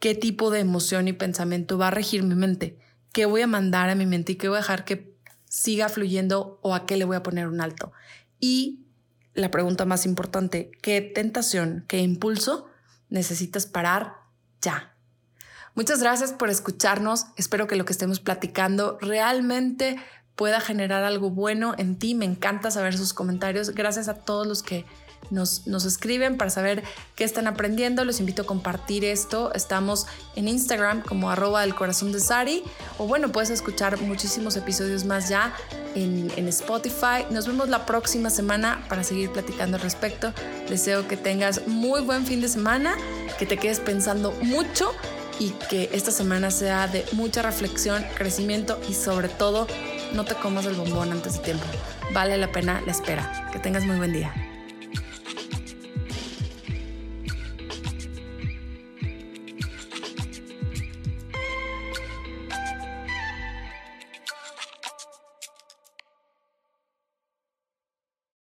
qué 0.00 0.14
tipo 0.16 0.50
de 0.50 0.60
emoción 0.60 1.06
y 1.06 1.12
pensamiento 1.12 1.78
va 1.78 1.88
a 1.88 1.92
regir 1.92 2.24
mi 2.24 2.34
mente, 2.34 2.78
qué 3.12 3.26
voy 3.26 3.42
a 3.42 3.46
mandar 3.46 3.90
a 3.90 3.94
mi 3.94 4.06
mente 4.06 4.32
y 4.32 4.36
qué 4.36 4.48
voy 4.48 4.56
a 4.56 4.60
dejar 4.60 4.84
que 4.84 5.14
siga 5.44 5.88
fluyendo 5.88 6.58
o 6.62 6.74
a 6.74 6.86
qué 6.86 6.96
le 6.96 7.04
voy 7.04 7.16
a 7.16 7.22
poner 7.22 7.46
un 7.46 7.60
alto. 7.60 7.92
Y 8.40 8.86
la 9.34 9.50
pregunta 9.50 9.84
más 9.84 10.06
importante, 10.06 10.70
¿qué 10.82 11.00
tentación, 11.00 11.84
qué 11.88 11.98
impulso 11.98 12.68
necesitas 13.08 13.66
parar 13.66 14.14
ya? 14.60 14.94
Muchas 15.74 16.00
gracias 16.00 16.32
por 16.32 16.50
escucharnos. 16.50 17.26
Espero 17.36 17.66
que 17.66 17.76
lo 17.76 17.86
que 17.86 17.92
estemos 17.92 18.20
platicando 18.20 18.98
realmente 19.00 19.96
pueda 20.36 20.60
generar 20.60 21.02
algo 21.02 21.30
bueno 21.30 21.74
en 21.78 21.98
ti. 21.98 22.14
Me 22.14 22.26
encanta 22.26 22.70
saber 22.70 22.96
sus 22.96 23.14
comentarios. 23.14 23.70
Gracias 23.70 24.08
a 24.08 24.14
todos 24.14 24.46
los 24.46 24.62
que 24.62 24.84
nos, 25.30 25.66
nos, 25.66 25.86
escriben 25.86 26.36
para 26.36 26.50
saber 26.50 26.82
qué 27.16 27.24
están 27.24 27.46
aprendiendo. 27.46 28.04
Los 28.04 28.20
invito 28.20 28.42
a 28.42 28.46
compartir 28.46 29.02
esto. 29.04 29.50
Estamos 29.54 30.06
en 30.36 30.46
Instagram 30.46 31.02
como 31.02 31.30
arroba 31.30 31.66
corazón 31.74 32.12
de 32.12 32.20
Sari. 32.20 32.64
O 32.98 33.06
bueno, 33.06 33.32
puedes 33.32 33.48
escuchar 33.48 33.98
muchísimos 34.02 34.56
episodios 34.56 35.06
más 35.06 35.30
ya 35.30 35.54
en, 35.94 36.48
Spotify. 36.48 37.24
Nos 37.30 37.46
vemos 37.46 37.68
la 37.68 37.86
próxima 37.86 38.30
semana 38.30 38.84
para 38.88 39.04
seguir 39.04 39.30
platicando 39.30 39.76
al 39.76 39.82
respecto. 39.82 40.32
Deseo 40.68 41.08
que 41.08 41.16
tengas 41.16 41.66
muy 41.66 42.02
buen 42.02 42.26
fin 42.26 42.40
de 42.40 42.48
semana, 42.48 42.96
que 43.38 43.46
te 43.46 43.56
quedes 43.56 43.80
pensando 43.80 44.32
mucho 44.42 44.92
y 45.38 45.50
que 45.70 45.90
esta 45.92 46.10
semana 46.10 46.50
sea 46.50 46.88
de 46.88 47.04
mucha 47.12 47.42
reflexión, 47.42 48.04
crecimiento 48.16 48.80
y 48.88 48.94
sobre 48.94 49.28
todo 49.28 49.66
no 50.14 50.24
te 50.24 50.34
comas 50.34 50.66
el 50.66 50.74
bombón 50.74 51.12
antes 51.12 51.34
de 51.34 51.38
tiempo. 51.40 51.64
Vale 52.12 52.36
la 52.36 52.50
pena 52.52 52.82
la 52.84 52.92
espera. 52.92 53.48
Que 53.52 53.58
tengas 53.58 53.84
muy 53.84 53.96
buen 53.96 54.12
día. 54.12 54.32